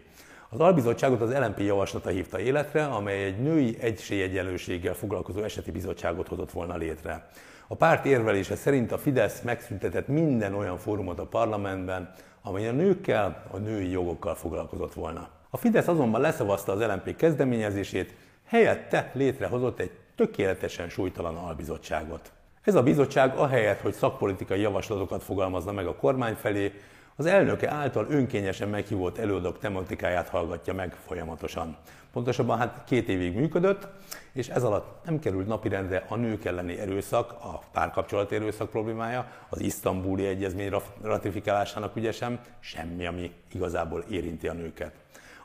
Az 0.49 0.59
albizottságot 0.59 1.21
az 1.21 1.33
LNP 1.33 1.59
javaslata 1.59 2.09
hívta 2.09 2.39
életre, 2.39 2.85
amely 2.85 3.23
egy 3.23 3.41
női 3.41 3.77
egységegyenlőséggel 3.79 4.93
foglalkozó 4.93 5.41
eseti 5.43 5.71
bizottságot 5.71 6.27
hozott 6.27 6.51
volna 6.51 6.75
létre. 6.75 7.29
A 7.67 7.75
párt 7.75 8.05
érvelése 8.05 8.55
szerint 8.55 8.91
a 8.91 8.97
Fidesz 8.97 9.41
megszüntetett 9.41 10.07
minden 10.07 10.53
olyan 10.53 10.77
fórumot 10.77 11.19
a 11.19 11.25
parlamentben, 11.25 12.11
amely 12.41 12.67
a 12.67 12.71
nőkkel, 12.71 13.43
a 13.51 13.57
női 13.57 13.89
jogokkal 13.89 14.35
foglalkozott 14.35 14.93
volna. 14.93 15.29
A 15.49 15.57
Fidesz 15.57 15.87
azonban 15.87 16.21
leszavazta 16.21 16.71
az 16.71 16.79
LNP 16.79 17.15
kezdeményezését, 17.15 18.13
helyette 18.51 19.11
létrehozott 19.13 19.79
egy 19.79 19.91
tökéletesen 20.15 20.89
súlytalan 20.89 21.35
albizottságot. 21.35 22.31
Ez 22.63 22.75
a 22.75 22.83
bizottság 22.83 23.35
ahelyett, 23.35 23.81
hogy 23.81 23.93
szakpolitikai 23.93 24.61
javaslatokat 24.61 25.23
fogalmazna 25.23 25.71
meg 25.71 25.87
a 25.87 25.95
kormány 25.95 26.35
felé, 26.35 26.73
Az 27.15 27.25
elnöke 27.25 27.69
által 27.69 28.05
önkényesen 28.09 28.69
meghívott 28.69 29.17
előadók 29.17 29.59
tematikáját 29.59 30.29
hallgatja 30.29 30.73
meg 30.73 30.93
folyamatosan. 30.93 31.77
Pontosabban 32.13 32.57
hát 32.57 32.83
két 32.85 33.09
évig 33.09 33.35
működött, 33.35 33.87
és 34.33 34.47
ez 34.47 34.63
alatt 34.63 35.05
nem 35.05 35.19
került 35.19 35.47
napirendre 35.47 36.05
a 36.09 36.15
nők 36.15 36.45
elleni 36.45 36.79
erőszak, 36.79 37.31
a 37.31 37.59
párkapcsolat 37.71 38.31
erőszak 38.31 38.69
problémája, 38.69 39.31
az 39.49 39.59
isztambuli 39.59 40.25
egyezmény 40.25 40.73
ratifikálásának 41.01 41.95
ügye 41.95 42.11
sem, 42.11 42.39
semmi, 42.59 43.05
ami 43.05 43.31
igazából 43.53 44.03
érinti 44.09 44.47
a 44.47 44.53
nőket. 44.53 44.93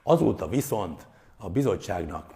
Azóta 0.03 0.49
viszont 0.49 1.07
a 1.37 1.51
bizottságnak 1.51 2.35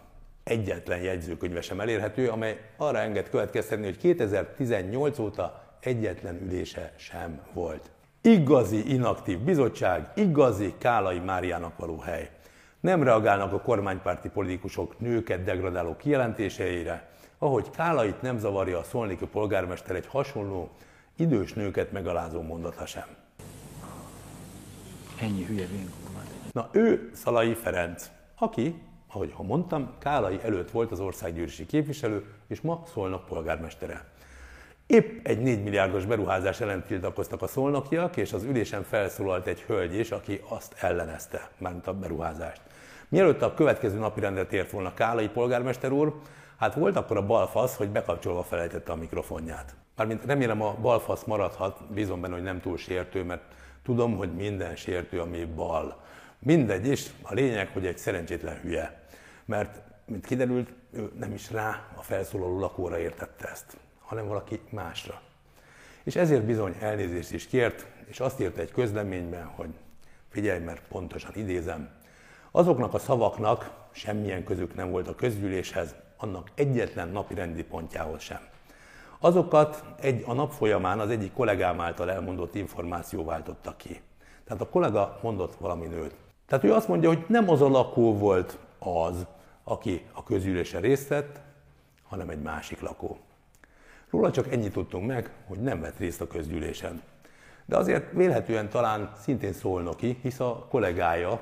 egyetlen 0.51 1.01
jegyzőkönyve 1.01 1.61
sem 1.61 1.81
elérhető, 1.81 2.29
amely 2.29 2.61
arra 2.77 2.99
enged 2.99 3.29
következtetni, 3.29 3.85
hogy 3.85 3.97
2018 3.97 5.19
óta 5.19 5.63
egyetlen 5.81 6.41
ülése 6.43 6.93
sem 6.97 7.41
volt. 7.53 7.91
Igazi 8.23 8.93
inaktív 8.93 9.39
bizottság, 9.39 10.11
igazi 10.15 10.75
Kálai 10.79 11.19
Máriának 11.19 11.77
való 11.77 11.99
hely. 11.99 12.31
Nem 12.81 13.03
reagálnak 13.03 13.53
a 13.53 13.61
kormánypárti 13.61 14.29
politikusok 14.29 15.01
nőket 15.01 15.45
degradáló 15.45 15.97
kijelentéseire, 15.97 17.09
ahogy 17.39 17.71
Kálait 17.71 18.23
nem 18.23 18.39
zavarja 18.39 18.79
a 18.79 18.83
szolniki 18.83 19.27
polgármester 19.27 19.97
egy 19.97 20.07
hasonló, 20.07 20.71
idős 21.17 21.53
nőket 21.53 21.93
megalázó 21.93 22.43
mondata 22.43 22.87
sem. 22.87 23.07
Ennyi 25.21 25.45
hülye 25.45 25.67
Na 26.53 26.69
ő 26.73 27.11
Szalai 27.15 27.55
Ferenc, 27.55 28.11
aki, 28.39 28.83
ahogy 29.13 29.33
ha 29.35 29.43
mondtam, 29.43 29.91
Kálai 29.99 30.41
előtt 30.43 30.71
volt 30.71 30.91
az 30.91 31.01
országgyűlési 31.01 31.67
képviselő, 31.67 32.25
és 32.47 32.61
ma 32.61 32.83
Szolnok 32.93 33.27
polgármestere. 33.27 34.05
Épp 34.87 35.27
egy 35.27 35.39
4 35.39 35.63
milliárdos 35.63 36.05
beruházás 36.05 36.61
ellen 36.61 36.85
tiltakoztak 36.87 37.43
a 37.43 37.47
szolnokiak, 37.47 38.17
és 38.17 38.33
az 38.33 38.43
ülésen 38.43 38.83
felszólalt 38.83 39.47
egy 39.47 39.61
hölgy 39.61 39.95
is, 39.95 40.11
aki 40.11 40.41
azt 40.49 40.77
ellenezte, 40.81 41.51
mármint 41.59 41.87
a 41.87 41.95
beruházást. 41.95 42.61
Mielőtt 43.09 43.43
a 43.43 43.55
következő 43.55 43.99
napi 43.99 44.21
rendre 44.21 44.47
tért 44.47 44.71
volna 44.71 44.95
Kálai 44.95 45.29
polgármester 45.29 45.93
úr, 45.93 46.15
hát 46.57 46.75
volt 46.75 46.97
akkor 46.97 47.17
a 47.17 47.27
balfasz, 47.27 47.77
hogy 47.77 47.89
bekapcsolva 47.89 48.43
felejtette 48.43 48.93
a 48.93 48.97
mikrofonját. 48.97 49.75
Mármint 49.97 50.25
remélem 50.25 50.63
a 50.63 50.75
balfasz 50.81 51.25
maradhat, 51.25 51.93
bízom 51.93 52.21
benne, 52.21 52.35
hogy 52.35 52.43
nem 52.43 52.61
túl 52.61 52.77
sértő, 52.77 53.25
mert 53.25 53.43
tudom, 53.83 54.17
hogy 54.17 54.35
minden 54.35 54.77
sértő, 54.77 55.21
ami 55.21 55.45
bal. 55.45 56.03
Mindegy 56.43 56.87
is, 56.87 57.11
a 57.23 57.35
lényeg, 57.35 57.69
hogy 57.73 57.87
egy 57.87 57.99
szerencsétlen 57.99 58.61
hülye. 58.61 59.03
Mert, 59.45 59.81
mint 60.07 60.27
kiderült, 60.27 60.73
ő 60.93 61.13
nem 61.19 61.33
is 61.33 61.51
rá 61.51 61.87
a 61.95 62.03
felszólaló 62.03 62.59
lakóra 62.59 62.99
értette 62.99 63.49
ezt 63.49 63.77
hanem 64.11 64.27
valaki 64.27 64.61
másra. 64.71 65.21
És 66.03 66.17
ezért 66.17 66.45
bizony 66.45 66.77
elnézést 66.81 67.33
is 67.33 67.47
kért, 67.47 67.87
és 68.07 68.21
azt 68.21 68.41
írta 68.41 68.61
egy 68.61 68.71
közleményben, 68.71 69.45
hogy 69.45 69.69
figyelj, 70.29 70.61
mert 70.61 70.83
pontosan 70.89 71.31
idézem, 71.35 71.91
azoknak 72.51 72.95
a 72.95 72.99
szavaknak 72.99 73.71
semmilyen 73.91 74.45
közük 74.45 74.75
nem 74.75 74.91
volt 74.91 75.09
a 75.09 75.15
közgyűléshez, 75.15 75.95
annak 76.17 76.51
egyetlen 76.55 77.09
napi 77.09 77.35
rendi 77.35 77.65
pontjához 77.65 78.23
sem. 78.23 78.41
Azokat 79.19 79.85
egy, 80.01 80.23
a 80.27 80.33
nap 80.33 80.53
folyamán 80.53 81.01
az 81.01 81.11
egyik 81.11 81.33
kollégám 81.33 81.81
által 81.81 82.11
elmondott 82.11 82.55
információ 82.55 83.25
váltotta 83.25 83.77
ki. 83.77 84.01
Tehát 84.45 84.63
a 84.63 84.69
kollega 84.69 85.19
mondott 85.23 85.55
valami 85.55 85.87
nőt. 85.87 86.15
Tehát 86.51 86.65
ő 86.65 86.73
azt 86.73 86.89
mondja, 86.89 87.09
hogy 87.09 87.25
nem 87.29 87.51
az 87.51 87.61
a 87.61 87.69
lakó 87.69 88.19
volt 88.19 88.59
az, 88.79 89.27
aki 89.65 90.07
a 90.13 90.23
közgyűlésen 90.23 90.81
részt 90.81 91.09
vett, 91.09 91.41
hanem 92.09 92.29
egy 92.29 92.43
másik 92.43 92.81
lakó. 92.81 93.19
Róla 94.11 94.31
csak 94.31 94.53
ennyit 94.53 94.73
tudtunk 94.73 95.07
meg, 95.07 95.31
hogy 95.47 95.59
nem 95.59 95.81
vett 95.81 95.99
részt 95.99 96.21
a 96.21 96.27
közgyűlésen. 96.27 97.03
De 97.65 97.77
azért 97.77 98.13
vélhetően 98.13 98.69
talán 98.69 99.13
szintén 99.21 99.53
szólnoki, 99.53 100.19
hisz 100.23 100.41
a 100.41 100.67
kollégája 100.71 101.41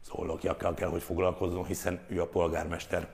szólnokiakkal 0.00 0.74
kell, 0.74 0.88
hogy 0.88 1.02
foglalkozzon, 1.02 1.64
hiszen 1.64 2.00
ő 2.08 2.20
a 2.20 2.26
polgármester. 2.26 3.08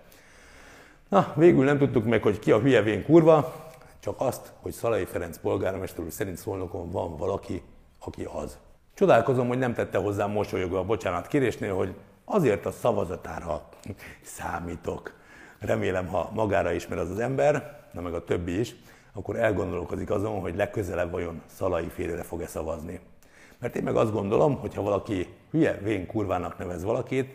Na, 1.08 1.32
végül 1.36 1.64
nem 1.64 1.78
tudtuk 1.78 2.04
meg, 2.04 2.22
hogy 2.22 2.38
ki 2.38 2.52
a 2.52 2.60
hülyevén 2.60 3.04
kurva, 3.04 3.68
csak 4.00 4.14
azt, 4.20 4.52
hogy 4.60 4.72
Szalai 4.72 5.04
Ferenc 5.04 5.38
polgármester 5.38 6.04
úr 6.04 6.12
szerint 6.12 6.36
szólnokon 6.36 6.90
van 6.90 7.16
valaki, 7.16 7.62
aki 7.98 8.24
az. 8.24 8.58
Csodálkozom, 9.02 9.48
hogy 9.48 9.58
nem 9.58 9.74
tette 9.74 9.98
hozzá 9.98 10.26
mosolyogva 10.26 10.78
a 10.78 10.84
bocsánat 10.84 11.26
kérésnél, 11.26 11.74
hogy 11.74 11.94
azért 12.24 12.66
a 12.66 12.70
szavazatára 12.70 13.62
számítok. 14.22 15.12
Remélem, 15.58 16.06
ha 16.06 16.30
magára 16.34 16.72
ismer 16.72 16.98
az 16.98 17.10
az 17.10 17.18
ember, 17.18 17.80
na 17.92 18.00
meg 18.00 18.14
a 18.14 18.24
többi 18.24 18.58
is, 18.58 18.74
akkor 19.12 19.36
elgondolkozik 19.36 20.10
azon, 20.10 20.40
hogy 20.40 20.56
legközelebb 20.56 21.10
vajon 21.10 21.42
Szalai 21.46 21.88
félre 21.88 22.22
fog-e 22.22 22.46
szavazni. 22.46 23.00
Mert 23.58 23.76
én 23.76 23.82
meg 23.82 23.96
azt 23.96 24.12
gondolom, 24.12 24.58
hogy 24.58 24.74
ha 24.74 24.82
valaki 24.82 25.28
hülye, 25.50 25.78
vén 25.82 26.06
kurvának 26.06 26.58
nevez 26.58 26.84
valakit, 26.84 27.34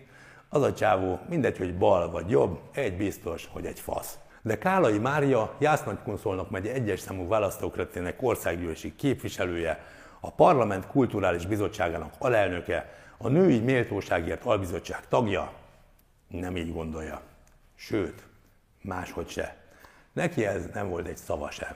az 0.50 0.62
a 0.62 0.74
csávó 0.74 1.20
mindegy, 1.30 1.58
hogy 1.58 1.78
bal 1.78 2.12
vagy 2.12 2.30
jobb, 2.30 2.60
egy 2.74 2.98
biztos, 2.98 3.50
hogy 3.52 3.66
egy 3.66 3.80
fasz. 3.80 4.18
De 4.42 4.58
Kálai 4.58 4.98
Mária 4.98 5.56
Jász-Nagykunszolnok 5.60 6.50
megye 6.50 6.74
egyes 6.74 7.00
számú 7.00 7.28
választókretének 7.28 8.18
országgyűlési 8.22 8.96
képviselője, 8.96 9.80
a 10.28 10.32
Parlament 10.32 10.88
Kulturális 10.88 11.46
Bizottságának 11.46 12.14
alelnöke, 12.18 12.94
a 13.18 13.28
Női 13.28 13.60
Méltóságért 13.60 14.44
Albizottság 14.44 15.08
tagja 15.08 15.52
nem 16.28 16.58
így 16.58 16.74
gondolja. 16.74 17.22
Sőt, 17.76 18.24
máshogy 18.82 19.30
se. 19.30 19.56
Neki 20.14 20.46
ez 20.46 20.70
nem 20.74 20.90
volt 20.90 21.08
egy 21.08 21.18
szava 21.18 21.52
sem. 21.52 21.76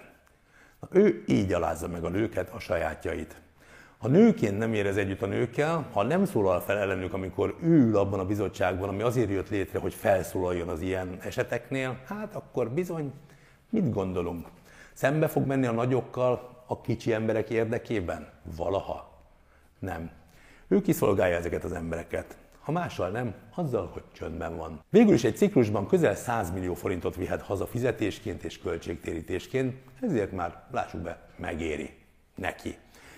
Na, 0.80 0.88
ő 0.92 1.24
így 1.28 1.54
alázza 1.54 1.88
meg 1.88 2.04
a 2.04 2.10
nőket, 2.10 2.50
a 2.50 2.60
sajátjait. 2.60 3.36
Ha 3.98 4.08
nőként 4.08 4.58
nem 4.58 4.74
érez 4.74 4.98
együtt 4.98 5.22
a 5.22 5.26
nőkkel, 5.26 5.88
ha 5.92 6.04
nem 6.04 6.26
szólal 6.26 6.60
fel 6.60 6.78
ellenük, 6.78 7.14
amikor 7.14 7.58
ül 7.62 7.98
abban 7.98 8.20
a 8.20 8.26
bizottságban, 8.26 8.90
ami 8.90 9.02
azért 9.02 9.30
jött 9.30 9.50
létre, 9.50 9.80
hogy 9.80 9.94
felszólaljon 9.94 10.68
az 10.68 10.82
ilyen 10.82 11.18
eseteknél, 11.22 12.00
hát 12.06 12.36
akkor 12.36 12.70
bizony 12.70 13.14
mit 13.70 13.94
gondolunk? 13.94 14.48
Szembe 15.02 15.28
fog 15.28 15.46
menni 15.46 15.66
a 15.66 15.72
nagyokkal 15.72 16.64
a 16.66 16.82
kicsi 16.82 17.14
emberek 17.14 17.50
érdekében? 17.50 18.30
Valaha? 18.56 19.12
Nem. 19.80 20.12
Ő 20.68 20.82
kiszolgálja 20.82 21.36
ezeket 21.36 21.64
az 21.64 21.72
embereket 21.72 22.38
ha 22.60 22.72
mással 22.72 23.10
nem, 23.10 23.34
azzal, 23.56 23.90
hogy 23.94 24.04
csöndben 24.12 24.58
van. 24.58 24.84
Végül 24.90 25.14
is 25.14 25.24
egy 25.24 25.38
ciklusban 25.38 25.88
közel 25.88 26.16
100 26.16 26.52
millió 26.52 26.74
forintot 26.74 27.16
vihet 27.16 27.42
haza 27.42 27.66
fizetésként 27.66 28.44
és 28.44 28.60
költségtérítésként, 28.60 29.76
ezért 30.02 30.32
már, 30.32 30.64
lássuk 30.72 31.02
be, 31.02 31.30
megéri 31.38 31.90
neki. 32.36 32.76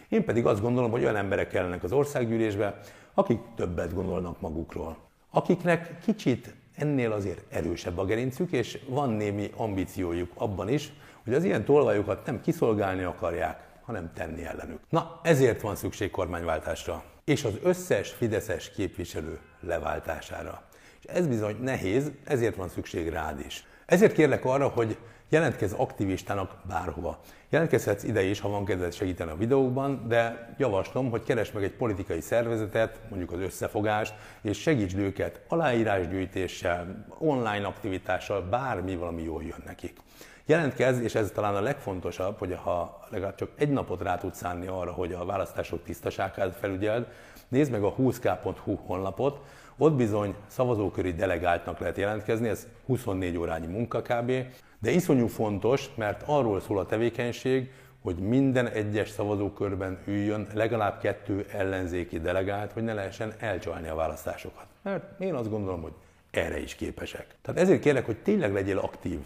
Én 0.10 0.26
pedig 0.26 0.46
azt 0.46 0.62
gondolom, 0.62 0.92
hogy 0.92 1.04
olyan 1.04 1.16
emberek 1.16 1.48
kellenek 1.48 1.84
az 1.84 1.92
országgyűlésbe, 1.92 2.80
akik 3.14 3.40
többet 3.56 3.94
gondolnak 3.94 4.42
magukról. 4.42 4.98
Akiknek 5.30 6.00
kicsit 6.00 6.54
ennél 6.76 7.12
azért 7.12 7.54
erősebb 7.54 7.98
a 7.98 8.06
gerincük, 8.06 8.52
és 8.52 8.80
van 8.88 9.10
némi 9.10 9.52
ambíciójuk 9.56 10.32
abban 10.36 10.70
is, 10.70 10.94
hogy 11.24 11.34
az 11.34 11.44
ilyen 11.44 11.66
tolvajokat 11.66 12.26
nem 12.26 12.42
kiszolgálni 12.42 13.04
akarják, 13.04 13.60
hanem 13.82 14.12
tenni 14.14 14.46
ellenük. 14.46 14.80
Na, 14.90 15.20
ezért 15.24 15.62
van 15.62 15.76
szükség 15.76 16.12
kormányváltásra 16.12 17.04
és 17.24 17.44
az 17.44 17.54
összes 17.64 18.10
fideszes 18.10 18.72
képviselő 18.72 19.40
leváltására. 19.60 20.64
És 21.00 21.06
ez 21.06 21.28
bizony 21.28 21.58
nehéz, 21.62 22.12
ezért 22.24 22.56
van 22.56 22.70
szükség 22.70 23.10
rád 23.10 23.40
is. 23.40 23.66
Ezért 23.86 24.14
kérlek 24.14 24.46
arra, 24.46 24.68
hogy 24.68 24.98
jelentkezz 25.30 25.74
aktivistának 25.74 26.56
bárhova. 26.68 27.20
Jelentkezhetsz 27.50 28.04
ide 28.04 28.24
is, 28.24 28.40
ha 28.40 28.50
van 28.50 28.66
kedved 28.66 28.94
segíteni 28.94 29.32
a 29.32 29.36
videókban, 29.36 30.08
de 30.08 30.56
javaslom, 30.58 31.10
hogy 31.10 31.24
keres 31.24 31.52
meg 31.52 31.64
egy 31.64 31.74
politikai 31.74 32.22
szervezetet, 32.22 33.00
mondjuk 33.10 33.32
az 33.32 33.40
összefogást, 33.40 34.14
és 34.42 34.62
segítsd 34.62 34.98
őket 34.98 35.42
aláírásgyűjtéssel, 35.48 37.06
online 37.18 37.66
aktivitással, 37.66 38.42
bármi 38.42 38.96
valami 38.96 39.24
jól 39.24 39.44
jön 39.44 39.64
nekik. 39.66 39.98
Jelentkezz, 40.46 41.00
és 41.00 41.16
ez 41.16 41.32
talán 41.32 41.56
a 41.56 41.62
legfontosabb, 41.62 42.38
hogy 42.38 42.58
ha 42.64 43.00
legalább 43.10 43.36
csak 43.36 43.50
egy 43.56 43.70
napot 43.70 44.02
rá 44.02 44.18
tudsz 44.18 44.38
szánni 44.38 44.68
arra, 44.68 44.92
hogy 44.92 45.14
a 45.14 45.26
választások 45.26 45.84
tisztaságát 45.84 46.56
felügyeld, 46.56 47.08
nézd 47.48 47.72
meg 47.72 47.84
a 47.84 47.96
20k.hu 47.96 48.76
honlapot, 48.76 49.40
ott 49.78 49.94
bizony 49.94 50.36
szavazóköri 50.48 51.14
delegáltnak 51.14 51.80
lehet 51.80 51.98
jelentkezni, 51.98 52.48
ez 52.48 52.68
24 52.86 53.38
órányi 53.38 53.66
munka 53.68 54.02
kb. 54.02 54.32
De 54.80 54.92
iszonyú 54.92 55.28
fontos, 55.28 55.90
mert 55.96 56.24
arról 56.26 56.62
szól 56.62 56.80
a 56.80 56.86
tevékenység, 56.86 57.72
hogy 58.02 58.16
minden 58.16 58.68
egyes 58.68 59.10
szavazókörben 59.10 60.00
üljön 60.06 60.48
legalább 60.54 61.00
kettő 61.00 61.46
ellenzéki 61.52 62.20
delegált, 62.20 62.72
hogy 62.72 62.84
ne 62.84 62.94
lehessen 62.94 63.34
elcsalni 63.40 63.88
a 63.88 63.96
választásokat. 63.96 64.66
Mert 64.82 65.20
én 65.20 65.34
azt 65.34 65.50
gondolom, 65.50 65.82
hogy 65.82 65.94
erre 66.32 66.62
is 66.62 66.76
képesek. 66.76 67.36
Tehát 67.42 67.62
ezért 67.62 67.82
kérlek, 67.82 68.06
hogy 68.06 68.18
tényleg 68.18 68.54
legyél 68.54 68.78
aktív. 68.78 69.20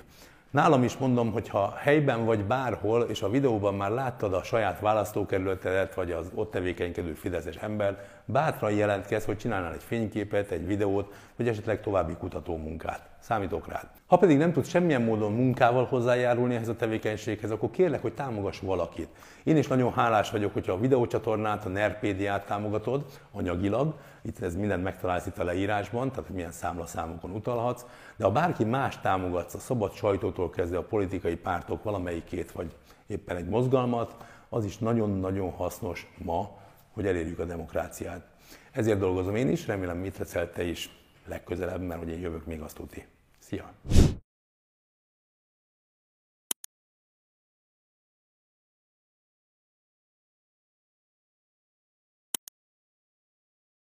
Nálam 0.58 0.84
is 0.84 0.98
mondom, 0.98 1.32
hogy 1.32 1.50
ha 1.50 1.74
helyben 1.78 2.26
vagy 2.26 2.44
bárhol, 2.46 3.02
és 3.02 3.22
a 3.22 3.30
videóban 3.30 3.76
már 3.76 3.92
láttad 3.92 4.34
a 4.34 4.44
saját 4.44 4.80
választókerületedet, 4.80 5.96
vagy 5.96 6.12
az 6.12 6.32
ott 6.36 6.52
tevékenykedő 6.52 7.14
fideszes 7.14 7.56
ember, 7.56 7.98
bátran 8.26 8.72
jelentkezz, 8.72 9.26
hogy 9.26 9.38
csinálnál 9.38 9.74
egy 9.74 9.84
fényképet, 9.84 10.52
egy 10.52 10.68
videót, 10.68 11.14
vagy 11.36 11.48
esetleg 11.48 11.82
további 11.82 12.14
kutatómunkát. 12.14 13.10
Számítok 13.20 13.68
rád. 13.68 13.88
Ha 14.08 14.18
pedig 14.18 14.38
nem 14.38 14.52
tudsz 14.52 14.70
semmilyen 14.70 15.02
módon 15.02 15.32
munkával 15.32 15.86
hozzájárulni 15.86 16.56
ehhez 16.56 16.68
a 16.68 16.76
tevékenységhez, 16.76 17.52
akkor 17.52 17.72
kérlek, 17.72 18.02
hogy 18.02 18.14
támogass 18.14 18.60
valakit. 18.60 19.10
Én 19.44 19.58
is 19.58 19.68
nagyon 19.68 19.94
hálás 19.94 20.32
vagyok, 20.32 20.54
hogyha 20.54 20.74
a 20.74 20.80
videócsatornát, 20.80 21.66
a 21.66 21.70
Nerpédiát 21.70 22.46
támogatod 22.46 23.06
anyagilag. 23.32 23.94
Itt 24.28 24.40
ez 24.40 24.56
mindent 24.56 24.84
megtalálsz 24.84 25.26
itt 25.26 25.38
a 25.38 25.44
leírásban, 25.44 26.12
tehát 26.12 26.30
milyen 26.30 26.52
számlaszámokon 26.52 27.32
utalhatsz. 27.32 27.86
De 28.16 28.24
ha 28.24 28.32
bárki 28.32 28.64
más 28.64 29.00
támogatsz, 29.00 29.54
a 29.54 29.60
szabad 29.60 29.94
sajtótól 29.94 30.50
kezdve 30.50 30.78
a 30.78 30.84
politikai 30.84 31.36
pártok 31.36 31.84
valamelyikét, 31.84 32.52
vagy 32.52 32.76
éppen 33.06 33.36
egy 33.36 33.48
mozgalmat, 33.48 34.16
az 34.50 34.66
is 34.66 34.78
nagyon-nagyon 34.78 35.52
hasznos 35.52 36.14
ma, 36.18 36.58
hogy 36.92 37.08
elérjük 37.08 37.40
a 37.40 37.46
demokráciát. 37.46 38.28
Ezért 38.72 39.00
dolgozom 39.00 39.36
én 39.36 39.50
is, 39.50 39.68
remélem 39.68 39.98
mit 39.98 40.36
te 40.54 40.64
is 40.64 40.90
legközelebb, 41.28 41.82
mert 41.82 42.00
hogy 42.00 42.10
én 42.10 42.20
jövök 42.20 42.46
még 42.46 42.62
azt 42.62 42.76
tuti. 42.76 43.06
Szia! 43.40 43.72